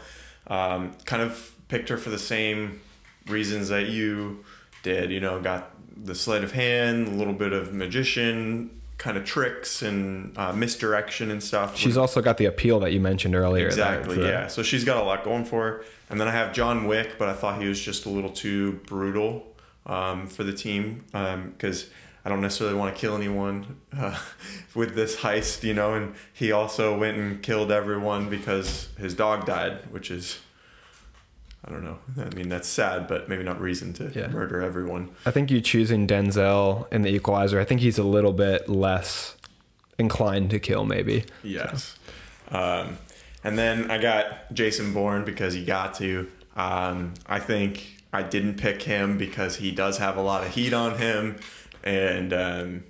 Um, 0.49 0.93
kind 1.05 1.23
of 1.23 1.53
picked 1.69 1.89
her 1.89 1.97
for 1.97 2.11
the 2.11 2.19
same 2.19 2.81
reasons 3.27 3.69
that 3.69 3.89
you 3.89 4.45
did. 4.83 5.11
You 5.11 5.21
know, 5.21 5.41
got 5.41 5.71
the 5.97 6.15
sleight 6.15 6.45
of 6.45 6.53
hand, 6.53 7.09
a 7.09 7.13
little 7.13 7.33
bit 7.33 7.53
of 7.53 7.73
magician 7.73 8.71
kind 8.99 9.17
of 9.17 9.25
tricks 9.25 9.83
and 9.83 10.37
uh, 10.39 10.53
misdirection 10.53 11.31
and 11.31 11.43
stuff. 11.43 11.77
She's 11.77 11.97
also 11.97 12.23
got 12.23 12.39
the 12.39 12.47
appeal 12.47 12.81
that 12.81 12.93
you 12.93 13.01
mentioned 13.01 13.35
earlier. 13.35 13.67
Exactly, 13.67 14.23
yeah. 14.23 14.47
So 14.47 14.63
she's 14.63 14.85
got 14.85 14.97
a 14.97 15.03
lot 15.03 15.25
going 15.25 15.45
for 15.45 15.65
her. 15.65 15.85
And 16.09 16.21
then 16.21 16.29
I 16.29 16.31
have 16.31 16.53
John 16.53 16.87
Wick, 16.87 17.19
but 17.19 17.29
I 17.29 17.35
thought 17.35 17.61
he 17.61 17.69
was 17.69 17.81
just 17.81 18.07
a 18.07 18.09
little 18.09 18.31
too 18.31 18.81
brutal 18.87 19.55
um, 19.85 20.27
for 20.29 20.45
the 20.45 20.53
team 20.53 21.05
because 21.11 21.85
um, 21.85 21.91
I 22.25 22.29
don't 22.29 22.41
necessarily 22.41 22.77
want 22.77 22.95
to 22.95 23.01
kill 23.01 23.17
anyone 23.17 23.81
uh, 23.97 24.19
with 24.75 24.95
this 24.95 25.17
heist, 25.17 25.63
you 25.63 25.75
know. 25.75 25.95
And 25.95 26.15
he 26.33 26.53
also 26.53 26.97
went 26.97 27.19
and 27.19 27.43
killed 27.43 27.71
everyone 27.71 28.31
because 28.31 28.89
his 28.99 29.15
dog 29.15 29.47
died, 29.47 29.91
which 29.91 30.11
is 30.11 30.39
I 31.67 31.71
don't 31.71 31.83
know. 31.83 31.99
I 32.19 32.33
mean, 32.35 32.49
that's 32.49 32.69
sad, 32.69 33.09
but 33.09 33.29
maybe 33.29 33.43
not 33.43 33.61
reason 33.61 33.93
to 33.95 34.13
yeah. 34.15 34.29
murder 34.29 34.63
everyone. 34.63 35.11
I 35.25 35.33
think 35.33 35.51
you 35.51 35.61
choosing 35.61 36.07
Denzel 36.07 36.91
in 36.93 37.03
the 37.03 37.11
Equalizer. 37.11 37.59
I 37.59 37.65
think 37.65 37.81
he's 37.81 37.99
a 37.99 38.05
little 38.05 38.33
bit 38.33 38.69
less 38.69 39.37
inclined 39.99 40.51
to 40.51 40.61
kill, 40.61 40.85
maybe. 40.85 41.25
Yes. 41.43 41.97
So. 42.51 42.57
Um, 42.57 42.99
and 43.43 43.59
then 43.59 43.91
I 43.91 43.99
got 43.99 44.53
Jason 44.53 44.93
Bourne 44.93 45.25
because 45.25 45.55
he 45.55 45.65
got 45.65 45.95
to. 45.95 46.31
Um, 46.55 47.15
I 47.27 47.41
think 47.41 48.03
I 48.13 48.23
didn't 48.23 48.55
pick 48.55 48.83
him 48.83 49.19
because 49.19 49.57
he 49.57 49.73
does 49.73 49.99
have 49.99 50.17
a 50.17 50.23
lot 50.23 50.45
of 50.45 50.55
heat 50.55 50.73
on 50.73 50.99
him, 50.99 51.37
and 51.83 52.33
um, 52.33 52.85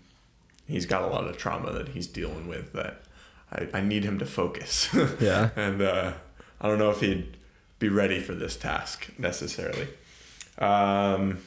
he's 0.67 0.87
got 0.87 1.03
a 1.03 1.07
lot 1.07 1.27
of 1.27 1.37
trauma 1.37 1.73
that 1.73 1.89
he's 1.89 2.07
dealing 2.07 2.47
with. 2.47 2.73
That 2.75 3.03
I, 3.51 3.69
I 3.75 3.81
need 3.81 4.05
him 4.05 4.19
to 4.19 4.27
focus. 4.27 4.89
yeah. 5.21 5.51
and 5.57 5.81
uh, 5.81 6.13
I 6.61 6.69
don't 6.69 6.79
know 6.79 6.91
if 6.91 7.01
he'd 7.01 7.36
be 7.79 7.89
ready 7.89 8.21
for 8.21 8.35
this 8.35 8.57
task 8.57 9.09
necessarily. 9.19 9.89
Um, 10.59 11.39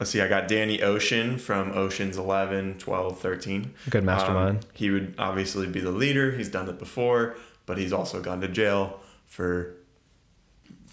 let's 0.00 0.10
see, 0.10 0.20
I 0.20 0.28
got 0.28 0.48
Danny 0.48 0.82
Ocean 0.82 1.38
from 1.38 1.72
Ocean's 1.72 2.16
11, 2.16 2.78
12, 2.78 3.18
13. 3.18 3.74
Good 3.90 4.04
mastermind. 4.04 4.58
Um, 4.58 4.70
he 4.72 4.90
would 4.90 5.14
obviously 5.18 5.66
be 5.66 5.80
the 5.80 5.90
leader. 5.90 6.32
He's 6.32 6.48
done 6.48 6.68
it 6.68 6.78
before, 6.78 7.36
but 7.66 7.78
he's 7.78 7.92
also 7.92 8.20
gone 8.20 8.40
to 8.40 8.48
jail 8.48 9.00
for 9.26 9.74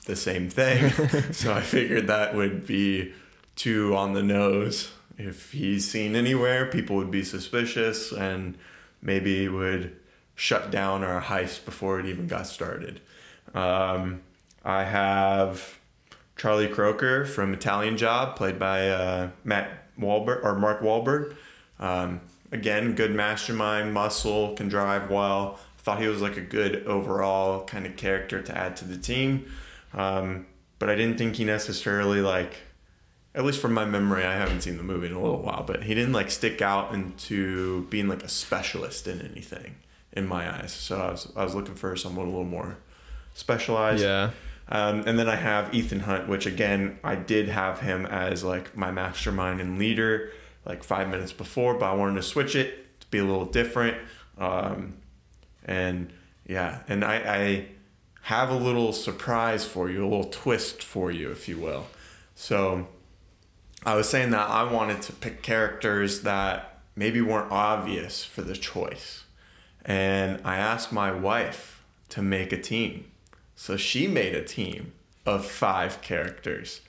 the 0.06 0.16
same 0.16 0.50
thing. 0.50 0.90
so 1.32 1.54
I 1.54 1.62
figured 1.62 2.08
that 2.08 2.36
would 2.36 2.66
be 2.68 3.14
too 3.56 3.96
on 3.96 4.14
the 4.14 4.24
nose. 4.24 4.92
If 5.18 5.52
he's 5.52 5.90
seen 5.90 6.16
anywhere, 6.16 6.66
people 6.66 6.96
would 6.98 7.12
be 7.12 7.24
suspicious 7.24 8.12
and 8.12 8.58
maybe 9.02 9.48
would 9.48 9.96
shut 10.36 10.72
down 10.72 11.04
our 11.04 11.22
heist 11.22 11.66
before 11.66 12.00
it 12.00 12.06
even 12.08 12.28
got 12.28 12.48
started. 12.48 13.00
Um, 13.54 14.22
I 14.64 14.84
have 14.84 15.80
Charlie 16.36 16.68
Croker 16.68 17.26
from 17.26 17.54
Italian 17.54 17.98
Job, 17.98 18.36
played 18.36 18.60
by 18.60 18.90
uh, 18.90 19.30
Matt 19.44 19.70
Wahlberg 20.00 20.44
or 20.44 20.56
Mark 20.56 20.82
Wahlberg. 20.82 21.36
Um, 21.80 22.22
again, 22.52 22.96
good 22.96 23.14
mastermind, 23.14 23.94
muscle, 23.94 24.56
can 24.56 24.68
drive 24.68 25.10
well. 25.10 25.60
Thought 25.78 26.02
he 26.02 26.08
was 26.08 26.22
like 26.22 26.38
a 26.38 26.42
good 26.42 26.86
overall 26.86 27.66
kind 27.66 27.86
of 27.86 27.96
character 27.96 28.42
to 28.42 28.58
add 28.58 28.76
to 28.78 28.86
the 28.86 28.98
team, 28.98 29.52
um, 29.94 30.46
but 30.78 30.90
I 30.90 30.96
didn't 30.96 31.18
think 31.18 31.38
he 31.38 31.44
necessarily 31.44 32.22
like, 32.22 32.58
at 33.34 33.44
least 33.44 33.60
from 33.60 33.74
my 33.74 33.86
memory, 33.86 34.24
I 34.24 34.36
haven't 34.36 34.62
seen 34.62 34.78
the 34.78 34.84
movie 34.84 35.08
in 35.08 35.14
a 35.14 35.22
little 35.22 35.42
while, 35.42 35.64
but 35.64 35.84
he 35.84 35.96
didn't 35.96 36.14
like 36.14 36.30
stick 36.30 36.62
out 36.62 36.94
into 36.94 37.88
being 37.90 38.08
like 38.08 38.22
a 38.22 38.30
specialist 38.30 39.08
in 39.08 39.22
anything 39.22 39.76
in 40.14 40.28
my 40.28 40.52
eyes. 40.62 40.72
So 40.72 41.00
I 41.00 41.12
was 41.12 41.32
I 41.36 41.44
was 41.44 41.56
looking 41.56 41.76
for 41.76 41.96
someone 41.96 42.28
a 42.28 42.30
little 42.30 42.46
more 42.46 42.78
specialized. 43.34 44.04
Yeah. 44.04 44.32
Um, 44.72 45.04
and 45.06 45.20
then 45.20 45.28
I 45.28 45.36
have 45.36 45.74
Ethan 45.76 46.00
Hunt, 46.02 46.30
which 46.30 46.46
again, 46.46 46.98
I 47.04 47.16
did 47.16 47.50
have 47.50 47.82
him 47.82 48.06
as 48.06 48.42
like 48.42 48.76
my 48.76 48.90
mastermind 48.90 49.60
and 49.60 49.78
leader 49.78 50.32
like 50.66 50.82
five 50.82 51.10
minutes 51.10 51.34
before, 51.34 51.74
but 51.74 51.92
I 51.92 51.94
wanted 51.94 52.16
to 52.16 52.24
switch 52.24 52.56
it 52.56 53.00
to 53.02 53.08
be 53.08 53.18
a 53.18 53.24
little 53.24 53.46
different. 53.46 53.98
Um, 54.38 54.94
and 55.66 56.14
yeah, 56.48 56.84
and 56.88 57.04
I, 57.04 57.16
I 57.16 57.66
have 58.24 58.50
a 58.50 58.56
little 58.56 58.94
surprise 58.94 59.66
for 59.66 59.90
you, 59.90 60.06
a 60.06 60.08
little 60.08 60.30
twist 60.30 60.82
for 60.82 61.12
you, 61.12 61.32
if 61.32 61.50
you 61.50 61.58
will. 61.58 61.88
So 62.34 62.88
I 63.86 63.96
was 63.96 64.08
saying 64.08 64.30
that 64.30 64.50
I 64.50 64.72
wanted 64.72 65.02
to 65.04 65.14
pick 65.14 65.42
characters 65.42 66.22
that 66.22 66.80
maybe 66.96 67.20
weren't 67.20 67.52
obvious 67.52 68.24
for 68.24 68.42
the 68.42 68.56
choice. 68.56 69.26
And 69.84 70.40
I 70.46 70.56
asked 70.56 70.94
my 70.94 71.12
wife 71.12 71.84
to 72.10 72.22
make 72.22 72.54
a 72.54 72.62
team 72.62 73.11
so 73.62 73.78
she 73.78 74.08
made 74.08 74.34
a 74.34 74.44
team 74.44 74.92
of 75.24 75.46
five 75.46 76.02
characters. 76.02 76.82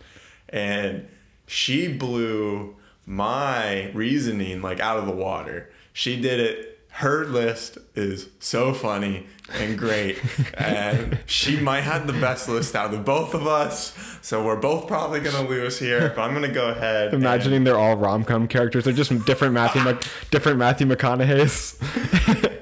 And 0.48 1.06
she 1.46 1.86
blew 1.86 2.76
my 3.04 3.90
reasoning 3.90 4.62
like 4.62 4.80
out 4.80 4.96
of 4.96 5.04
the 5.04 5.12
water. 5.12 5.70
She 5.92 6.18
did 6.18 6.40
it. 6.40 6.80
Her 6.92 7.26
list 7.26 7.76
is 7.94 8.30
so 8.38 8.72
funny 8.72 9.26
and 9.52 9.76
great. 9.76 10.18
and 10.54 11.18
she 11.26 11.60
might 11.60 11.82
have 11.82 12.06
the 12.06 12.14
best 12.14 12.48
list 12.48 12.74
out 12.74 12.94
of 12.94 13.04
both 13.04 13.34
of 13.34 13.46
us. 13.46 13.94
So 14.22 14.42
we're 14.42 14.56
both 14.56 14.88
probably 14.88 15.20
going 15.20 15.36
to 15.36 15.50
lose 15.52 15.78
here. 15.78 16.14
But 16.16 16.22
I'm 16.22 16.30
going 16.30 16.48
to 16.48 16.54
go 16.54 16.70
ahead. 16.70 17.12
Imagining 17.12 17.58
and... 17.58 17.66
they're 17.66 17.78
all 17.78 17.98
rom 17.98 18.24
com 18.24 18.48
characters. 18.48 18.84
They're 18.84 18.94
just 18.94 19.10
different 19.26 19.52
Matthew, 19.52 19.98
different 20.30 20.56
Matthew 20.56 20.86
McConaughey's. 20.86 21.78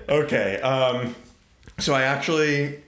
okay. 0.08 0.60
Um, 0.62 1.14
so 1.78 1.94
I 1.94 2.02
actually 2.02 2.82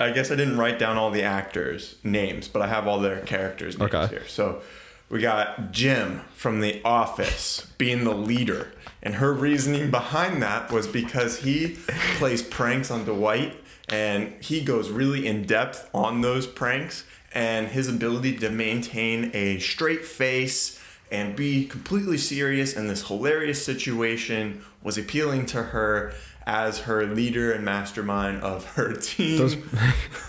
I 0.00 0.10
guess 0.10 0.30
I 0.30 0.36
didn't 0.36 0.58
write 0.58 0.78
down 0.78 0.96
all 0.96 1.10
the 1.10 1.22
actors' 1.22 1.96
names, 2.02 2.48
but 2.48 2.62
I 2.62 2.68
have 2.68 2.86
all 2.86 2.98
their 3.00 3.20
characters' 3.20 3.78
names 3.78 3.94
okay. 3.94 4.08
here. 4.08 4.26
So 4.26 4.62
we 5.08 5.20
got 5.20 5.70
Jim 5.70 6.22
from 6.34 6.60
The 6.60 6.82
Office 6.84 7.66
being 7.78 8.04
the 8.04 8.14
leader. 8.14 8.72
And 9.02 9.16
her 9.16 9.32
reasoning 9.32 9.90
behind 9.90 10.42
that 10.42 10.72
was 10.72 10.86
because 10.86 11.40
he 11.40 11.76
plays 12.16 12.42
pranks 12.42 12.90
on 12.90 13.04
Dwight 13.04 13.56
and 13.88 14.32
he 14.42 14.62
goes 14.62 14.90
really 14.90 15.26
in 15.26 15.44
depth 15.44 15.88
on 15.94 16.22
those 16.22 16.46
pranks 16.46 17.04
and 17.34 17.68
his 17.68 17.88
ability 17.88 18.38
to 18.38 18.50
maintain 18.50 19.30
a 19.34 19.58
straight 19.58 20.04
face 20.04 20.80
and 21.10 21.36
be 21.36 21.66
completely 21.66 22.16
serious 22.16 22.74
in 22.74 22.88
this 22.88 23.06
hilarious 23.08 23.64
situation 23.64 24.64
was 24.82 24.96
appealing 24.96 25.46
to 25.46 25.62
her 25.62 26.14
as 26.46 26.80
her 26.80 27.06
leader 27.06 27.52
and 27.52 27.64
mastermind 27.64 28.42
of 28.42 28.64
her 28.74 28.92
team. 29.00 29.38
Those, 29.38 29.56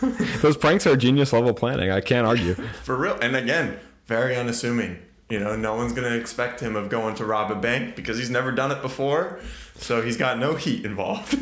those 0.42 0.58
pranks 0.58 0.88
are 0.88 0.96
genius 0.96 1.34
level 1.34 1.54
planning. 1.54 1.92
I 1.92 2.02
can't 2.02 2.26
argue. 2.26 2.54
For 2.84 2.96
real. 2.96 3.18
And 3.22 3.36
again, 3.36 3.80
very 4.08 4.36
unassuming. 4.36 5.00
You 5.30 5.40
know, 5.40 5.56
no 5.56 5.76
one's 5.76 5.92
going 5.94 6.10
to 6.10 6.18
expect 6.18 6.60
him 6.60 6.76
of 6.76 6.90
going 6.90 7.16
to 7.16 7.26
rob 7.26 7.52
a 7.52 7.56
bank 7.56 7.96
because 7.96 8.18
he's 8.18 8.30
never 8.30 8.52
done 8.52 8.72
it 8.72 8.82
before. 8.82 9.40
So 9.76 10.02
he's 10.02 10.18
got 10.18 10.38
no 10.38 10.56
heat 10.56 10.86
involved. 10.86 11.36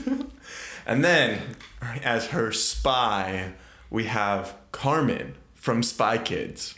and 0.86 1.04
then, 1.04 1.56
as 2.02 2.28
her 2.28 2.52
spy, 2.54 3.54
we 3.90 4.06
have 4.06 4.56
Carmen 4.72 5.36
from 5.54 5.84
Spy 5.84 6.18
Kids. 6.18 6.76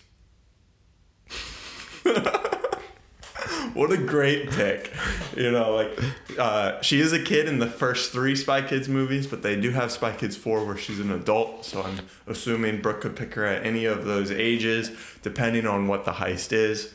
what 3.74 3.92
a 3.92 3.98
great 3.98 4.50
pick. 4.52 4.92
You 5.36 5.52
know, 5.52 5.76
like 5.76 6.00
uh, 6.38 6.82
she 6.82 7.00
is 7.00 7.14
a 7.14 7.22
kid 7.22 7.48
in 7.48 7.60
the 7.60 7.68
first 7.68 8.12
three 8.12 8.36
Spy 8.36 8.62
Kids 8.62 8.90
movies, 8.90 9.28
but 9.28 9.44
they 9.44 9.60
do 9.60 9.72
have 9.72 9.92
Spy 9.92 10.14
Kids 10.14 10.36
4 10.36 10.66
where 10.66 10.78
she's 10.78 11.00
an 11.00 11.12
adult. 11.12 11.66
So 11.66 11.84
I'm 11.84 12.00
assuming 12.28 12.82
Brooke 12.82 13.02
could 13.02 13.16
pick 13.16 13.34
her 13.36 13.46
at 13.46 13.66
any 13.66 13.86
of 13.86 14.06
those 14.06 14.32
ages, 14.32 14.92
depending 15.22 15.68
on 15.68 15.88
what 15.88 16.06
the 16.06 16.14
heist 16.14 16.54
is. 16.54 16.94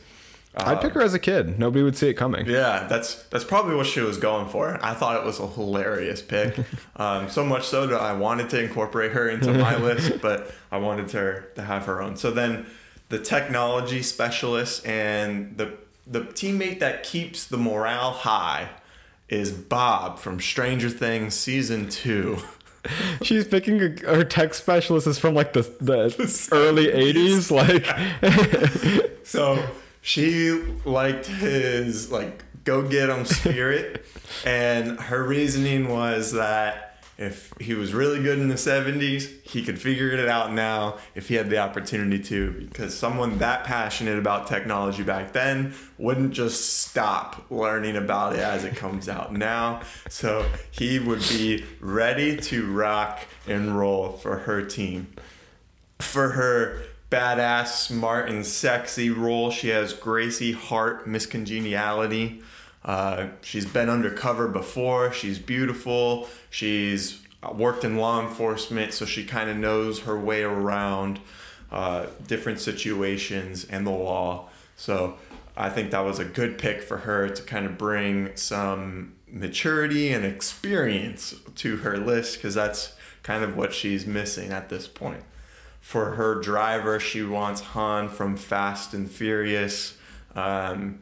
I'd 0.53 0.81
pick 0.81 0.93
her 0.93 1.01
as 1.01 1.13
a 1.13 1.19
kid. 1.19 1.57
Nobody 1.57 1.81
would 1.81 1.95
see 1.95 2.09
it 2.09 2.15
coming. 2.15 2.45
Yeah, 2.45 2.85
that's 2.89 3.23
that's 3.29 3.45
probably 3.45 3.75
what 3.75 3.85
she 3.85 4.01
was 4.01 4.17
going 4.17 4.49
for. 4.49 4.77
I 4.83 4.93
thought 4.93 5.15
it 5.15 5.25
was 5.25 5.39
a 5.39 5.47
hilarious 5.47 6.21
pick. 6.21 6.57
Um, 6.97 7.29
so 7.29 7.43
much 7.43 7.65
so 7.65 7.87
that 7.87 7.99
I 7.99 8.13
wanted 8.13 8.49
to 8.51 8.61
incorporate 8.61 9.13
her 9.13 9.27
into 9.27 9.51
my 9.53 9.75
list, 9.81 10.21
but 10.21 10.53
I 10.71 10.77
wanted 10.77 11.09
her 11.13 11.49
to 11.55 11.63
have 11.63 11.85
her 11.85 11.99
own. 11.99 12.15
So 12.15 12.29
then 12.29 12.67
the 13.09 13.17
technology 13.17 14.03
specialist 14.03 14.85
and 14.85 15.57
the 15.57 15.73
the 16.05 16.21
teammate 16.21 16.79
that 16.79 17.03
keeps 17.03 17.45
the 17.45 17.57
morale 17.57 18.11
high 18.11 18.69
is 19.29 19.51
Bob 19.51 20.19
from 20.19 20.39
Stranger 20.39 20.89
Things 20.89 21.35
season 21.35 21.89
two. 21.89 22.39
She's 23.21 23.47
picking 23.47 23.81
a, 23.81 23.89
her 24.15 24.23
tech 24.23 24.53
specialist 24.53 25.07
is 25.07 25.19
from 25.19 25.33
like 25.33 25.53
the 25.53 25.61
the, 25.61 26.09
the 26.17 26.49
early 26.51 26.87
'80s, 26.87 27.51
like. 27.51 27.85
so 29.25 29.63
she 30.01 30.61
liked 30.83 31.27
his 31.27 32.11
like 32.11 32.43
go 32.63 32.87
get 32.87 33.09
him 33.09 33.25
spirit, 33.25 34.05
and 34.45 34.99
her 34.99 35.23
reasoning 35.23 35.89
was 35.89 36.33
that 36.33 36.90
if 37.21 37.53
he 37.59 37.75
was 37.75 37.93
really 37.93 38.21
good 38.21 38.39
in 38.39 38.47
the 38.47 38.55
70s, 38.55 39.29
he 39.43 39.63
could 39.63 39.79
figure 39.79 40.09
it 40.09 40.27
out 40.27 40.51
now 40.51 40.97
if 41.13 41.27
he 41.27 41.35
had 41.35 41.51
the 41.51 41.59
opportunity 41.59 42.17
to, 42.23 42.51
because 42.67 42.97
someone 42.97 43.37
that 43.37 43.63
passionate 43.63 44.17
about 44.17 44.47
technology 44.47 45.03
back 45.03 45.31
then 45.31 45.73
wouldn't 45.99 46.31
just 46.31 46.79
stop 46.79 47.45
learning 47.51 47.95
about 47.95 48.33
it 48.33 48.39
as 48.39 48.63
it 48.63 48.75
comes 48.75 49.07
out 49.07 49.31
now. 49.31 49.81
So 50.09 50.49
he 50.71 50.97
would 50.97 51.21
be 51.29 51.63
ready 51.79 52.37
to 52.37 52.71
rock 52.71 53.19
and 53.47 53.77
roll 53.77 54.13
for 54.13 54.39
her 54.39 54.63
team. 54.63 55.13
For 55.99 56.29
her 56.29 56.81
badass, 57.11 57.67
smart, 57.67 58.29
and 58.29 58.43
sexy 58.43 59.11
role. 59.11 59.51
She 59.51 59.67
has 59.67 59.93
Gracie 59.93 60.53
Hart, 60.53 61.05
Miss 61.05 61.27
Congeniality. 61.27 62.41
Uh, 62.83 63.27
she's 63.41 63.65
been 63.65 63.89
undercover 63.89 64.47
before. 64.47 65.11
She's 65.11 65.39
beautiful. 65.39 66.27
She's 66.49 67.21
worked 67.53 67.83
in 67.83 67.97
law 67.97 68.21
enforcement, 68.21 68.93
so 68.93 69.05
she 69.05 69.25
kind 69.25 69.49
of 69.49 69.57
knows 69.57 70.01
her 70.01 70.19
way 70.19 70.43
around 70.43 71.19
uh, 71.71 72.07
different 72.27 72.59
situations 72.59 73.65
and 73.65 73.85
the 73.85 73.91
law. 73.91 74.49
So 74.75 75.17
I 75.55 75.69
think 75.69 75.91
that 75.91 76.01
was 76.01 76.19
a 76.19 76.25
good 76.25 76.57
pick 76.57 76.81
for 76.81 76.97
her 76.97 77.29
to 77.29 77.43
kind 77.43 77.65
of 77.65 77.77
bring 77.77 78.35
some 78.35 79.13
maturity 79.27 80.11
and 80.11 80.25
experience 80.25 81.35
to 81.55 81.77
her 81.77 81.97
list 81.97 82.37
because 82.37 82.55
that's 82.55 82.93
kind 83.23 83.43
of 83.43 83.55
what 83.55 83.73
she's 83.73 84.05
missing 84.05 84.51
at 84.51 84.69
this 84.69 84.87
point. 84.87 85.23
For 85.79 86.11
her 86.11 86.39
driver, 86.41 86.99
she 86.99 87.23
wants 87.23 87.61
Han 87.61 88.09
from 88.09 88.37
Fast 88.37 88.93
and 88.93 89.09
Furious. 89.09 89.97
Um, 90.35 90.99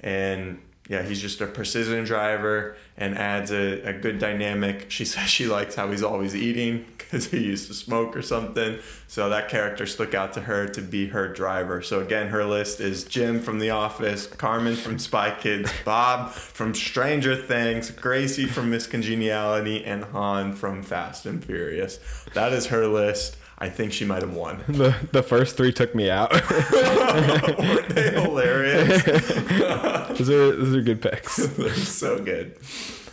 and 0.00 0.60
yeah, 0.92 1.00
he's 1.02 1.22
just 1.22 1.40
a 1.40 1.46
precision 1.46 2.04
driver 2.04 2.76
and 2.98 3.16
adds 3.16 3.50
a, 3.50 3.80
a 3.80 3.94
good 3.94 4.18
dynamic. 4.18 4.90
She 4.90 5.04
says 5.06 5.30
she 5.30 5.46
likes 5.46 5.74
how 5.74 5.90
he's 5.90 6.02
always 6.02 6.36
eating 6.36 6.84
because 6.98 7.28
he 7.28 7.38
used 7.38 7.68
to 7.68 7.74
smoke 7.74 8.14
or 8.14 8.20
something. 8.20 8.78
So 9.08 9.30
that 9.30 9.48
character 9.48 9.86
stuck 9.86 10.12
out 10.12 10.34
to 10.34 10.42
her 10.42 10.68
to 10.68 10.82
be 10.82 11.08
her 11.08 11.32
driver. 11.32 11.80
So 11.80 12.00
again, 12.00 12.28
her 12.28 12.44
list 12.44 12.78
is 12.78 13.04
Jim 13.04 13.40
from 13.40 13.58
The 13.58 13.70
Office, 13.70 14.26
Carmen 14.26 14.76
from 14.76 14.98
Spy 14.98 15.34
Kids, 15.40 15.72
Bob 15.86 16.30
from 16.32 16.74
Stranger 16.74 17.36
Things, 17.36 17.90
Gracie 17.90 18.46
from 18.46 18.68
Miss 18.68 18.86
Congeniality, 18.86 19.82
and 19.86 20.04
Han 20.04 20.52
from 20.52 20.82
Fast 20.82 21.24
and 21.24 21.42
Furious. 21.42 22.00
That 22.34 22.52
is 22.52 22.66
her 22.66 22.86
list. 22.86 23.38
I 23.62 23.68
think 23.68 23.92
she 23.92 24.04
might 24.04 24.22
have 24.22 24.34
won. 24.34 24.64
The 24.66 24.92
the 25.12 25.22
first 25.22 25.56
three 25.56 25.72
took 25.72 25.94
me 25.94 26.10
out. 26.10 26.32
Weren't 26.32 27.88
they 27.94 28.10
hilarious? 28.10 29.04
those 30.18 30.28
are 30.28 30.56
those 30.56 30.74
are 30.74 30.80
good 30.82 31.00
picks. 31.00 31.36
They're 31.46 31.72
so 31.72 32.18
good. 32.20 32.56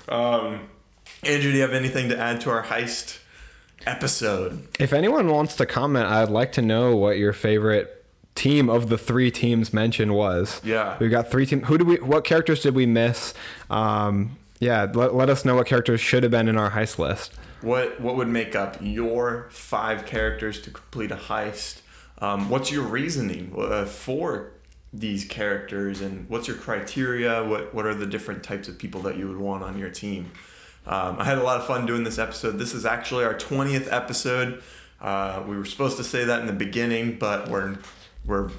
Um, 0.07 0.61
Andrew, 1.21 1.51
do 1.51 1.57
you 1.57 1.61
have 1.61 1.73
anything 1.73 2.09
to 2.09 2.17
add 2.17 2.41
to 2.41 2.49
our 2.49 2.63
heist 2.63 3.19
episode? 3.85 4.67
If 4.79 4.91
anyone 4.91 5.27
wants 5.27 5.55
to 5.57 5.67
comment, 5.67 6.07
I'd 6.07 6.29
like 6.29 6.51
to 6.53 6.63
know 6.63 6.95
what 6.95 7.19
your 7.19 7.31
favorite 7.31 8.03
team 8.33 8.71
of 8.71 8.89
the 8.89 8.97
three 8.97 9.29
teams 9.29 9.71
mentioned 9.71 10.15
was. 10.15 10.61
Yeah. 10.63 10.97
We've 10.99 11.11
got 11.11 11.29
three 11.29 11.45
teams. 11.45 11.67
Who 11.67 11.77
do 11.77 11.85
we? 11.85 11.97
What 11.97 12.23
characters 12.23 12.63
did 12.63 12.73
we 12.73 12.87
miss? 12.87 13.35
Um, 13.69 14.35
yeah, 14.59 14.87
let, 14.91 15.13
let 15.13 15.29
us 15.29 15.45
know 15.45 15.53
what 15.57 15.67
characters 15.67 16.01
should 16.01 16.23
have 16.23 16.31
been 16.31 16.47
in 16.47 16.57
our 16.57 16.71
heist 16.71 16.97
list. 16.97 17.35
What 17.61 17.99
what 17.99 18.15
would 18.15 18.27
make 18.27 18.55
up 18.55 18.77
your 18.81 19.47
five 19.51 20.05
characters 20.05 20.61
to 20.61 20.71
complete 20.71 21.11
a 21.11 21.15
heist? 21.15 21.81
Um, 22.19 22.49
what's 22.49 22.71
your 22.71 22.83
reasoning 22.83 23.53
uh, 23.57 23.85
for 23.85 24.51
these 24.91 25.25
characters, 25.25 26.01
and 26.01 26.27
what's 26.29 26.47
your 26.47 26.57
criteria? 26.57 27.43
What 27.43 27.73
what 27.73 27.85
are 27.85 27.93
the 27.93 28.05
different 28.05 28.43
types 28.43 28.67
of 28.67 28.77
people 28.77 29.01
that 29.01 29.17
you 29.17 29.27
would 29.27 29.37
want 29.37 29.63
on 29.63 29.77
your 29.77 29.89
team? 29.89 30.31
Um, 30.87 31.17
I 31.19 31.25
had 31.25 31.37
a 31.37 31.43
lot 31.43 31.59
of 31.59 31.67
fun 31.67 31.85
doing 31.85 32.03
this 32.03 32.17
episode. 32.17 32.57
This 32.57 32.73
is 32.73 32.85
actually 32.85 33.25
our 33.25 33.37
twentieth 33.37 33.91
episode. 33.91 34.63
Uh, 35.01 35.43
we 35.47 35.57
were 35.57 35.65
supposed 35.65 35.97
to 35.97 36.03
say 36.03 36.25
that 36.25 36.41
in 36.41 36.47
the 36.47 36.53
beginning, 36.53 37.17
but 37.17 37.49
we're 37.49 37.77
we're 38.25 38.51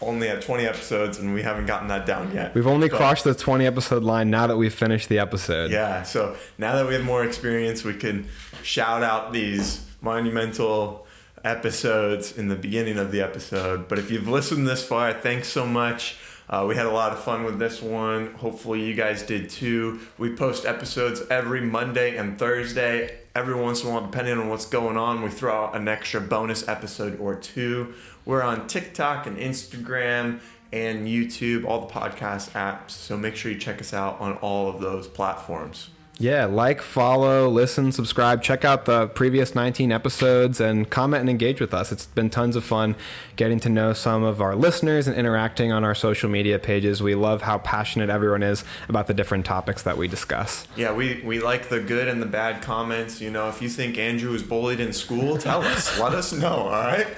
only 0.00 0.28
at 0.28 0.42
20 0.42 0.64
episodes 0.66 1.18
and 1.18 1.34
we 1.34 1.42
haven't 1.42 1.66
gotten 1.66 1.88
that 1.88 2.06
down 2.06 2.32
yet. 2.34 2.54
We've 2.54 2.66
only 2.66 2.88
But- 2.88 2.96
crossed 2.98 3.24
the 3.24 3.34
20 3.34 3.66
episode 3.66 4.02
line 4.04 4.30
now 4.30 4.46
that 4.46 4.56
we've 4.56 4.74
finished 4.74 5.08
the 5.08 5.18
episode. 5.18 5.70
yeah, 5.70 6.02
so 6.02 6.36
now 6.58 6.74
that 6.76 6.86
we 6.86 6.94
have 6.94 7.04
more 7.04 7.24
experience, 7.24 7.84
we 7.84 7.94
can 7.94 8.26
shout 8.62 9.02
out 9.02 9.32
these 9.32 9.80
monumental 10.00 11.06
episodes 11.44 12.36
in 12.36 12.48
the 12.48 12.56
beginning 12.56 12.98
of 12.98 13.12
the 13.12 13.20
episode. 13.20 13.88
But 13.88 13.98
if 13.98 14.10
you've 14.10 14.28
listened 14.28 14.66
this 14.66 14.84
far, 14.84 15.12
thanks 15.12 15.48
so 15.48 15.64
much. 15.66 16.16
Uh, 16.48 16.64
we 16.68 16.76
had 16.76 16.86
a 16.86 16.90
lot 16.90 17.10
of 17.12 17.18
fun 17.22 17.42
with 17.44 17.58
this 17.58 17.82
one. 17.82 18.32
Hopefully, 18.34 18.80
you 18.82 18.94
guys 18.94 19.22
did 19.22 19.50
too. 19.50 20.00
We 20.16 20.34
post 20.36 20.64
episodes 20.64 21.22
every 21.28 21.60
Monday 21.60 22.16
and 22.16 22.38
Thursday. 22.38 23.18
Every 23.34 23.54
once 23.54 23.82
in 23.82 23.88
a 23.88 23.92
while, 23.92 24.02
depending 24.02 24.38
on 24.38 24.48
what's 24.48 24.64
going 24.66 24.96
on, 24.96 25.22
we 25.22 25.28
throw 25.30 25.52
out 25.64 25.76
an 25.76 25.88
extra 25.88 26.20
bonus 26.20 26.66
episode 26.68 27.18
or 27.20 27.34
two. 27.34 27.94
We're 28.26 28.42
on 28.42 28.66
TikTok 28.66 29.28
and 29.28 29.38
Instagram 29.38 30.40
and 30.72 31.06
YouTube, 31.06 31.64
all 31.64 31.86
the 31.86 31.92
podcast 31.92 32.50
apps. 32.50 32.90
So 32.90 33.16
make 33.16 33.36
sure 33.36 33.52
you 33.52 33.58
check 33.58 33.80
us 33.80 33.94
out 33.94 34.20
on 34.20 34.34
all 34.38 34.68
of 34.68 34.80
those 34.80 35.06
platforms. 35.06 35.90
Yeah, 36.18 36.46
like, 36.46 36.80
follow, 36.80 37.46
listen, 37.50 37.92
subscribe, 37.92 38.42
check 38.42 38.64
out 38.64 38.86
the 38.86 39.08
previous 39.08 39.54
19 39.54 39.92
episodes, 39.92 40.60
and 40.60 40.88
comment 40.88 41.20
and 41.20 41.28
engage 41.28 41.60
with 41.60 41.74
us. 41.74 41.92
It's 41.92 42.06
been 42.06 42.30
tons 42.30 42.56
of 42.56 42.64
fun 42.64 42.96
getting 43.36 43.60
to 43.60 43.68
know 43.68 43.92
some 43.92 44.22
of 44.22 44.40
our 44.40 44.56
listeners 44.56 45.06
and 45.06 45.14
interacting 45.14 45.72
on 45.72 45.84
our 45.84 45.94
social 45.94 46.30
media 46.30 46.58
pages. 46.58 47.02
We 47.02 47.14
love 47.14 47.42
how 47.42 47.58
passionate 47.58 48.08
everyone 48.08 48.42
is 48.42 48.64
about 48.88 49.08
the 49.08 49.14
different 49.14 49.44
topics 49.44 49.82
that 49.82 49.98
we 49.98 50.08
discuss. 50.08 50.66
Yeah, 50.74 50.94
we, 50.94 51.20
we 51.22 51.40
like 51.40 51.68
the 51.68 51.80
good 51.80 52.08
and 52.08 52.22
the 52.22 52.26
bad 52.26 52.62
comments. 52.62 53.20
You 53.20 53.30
know, 53.30 53.50
if 53.50 53.60
you 53.60 53.68
think 53.68 53.98
Andrew 53.98 54.32
was 54.32 54.42
bullied 54.42 54.80
in 54.80 54.94
school, 54.94 55.36
tell 55.36 55.62
us. 55.62 55.98
Let 56.06 56.14
us 56.14 56.32
know, 56.32 56.48
all 56.48 56.70
right? 56.70 57.08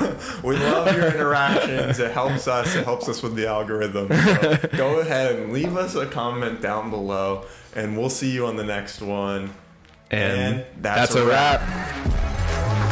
we 0.42 0.56
love 0.56 0.94
your 0.96 1.06
interactions. 1.06 2.00
It 2.00 2.10
helps 2.10 2.48
us. 2.48 2.74
It 2.74 2.84
helps 2.84 3.08
us 3.08 3.22
with 3.22 3.36
the 3.36 3.46
algorithm. 3.46 4.08
So 4.08 4.68
go 4.76 4.98
ahead 4.98 5.36
and 5.36 5.52
leave 5.52 5.76
us 5.76 5.94
a 5.94 6.06
comment 6.06 6.60
down 6.60 6.90
below, 6.90 7.44
and 7.74 7.96
we'll 7.96 8.10
see 8.10 8.30
you 8.30 8.46
on 8.46 8.56
the 8.56 8.64
next 8.64 9.00
one. 9.00 9.52
And, 10.10 10.32
And 10.54 10.66
that's 10.82 11.12
that's, 11.12 11.14
a 11.16 11.26
wrap. 11.26 11.60
wrap. 11.60 12.83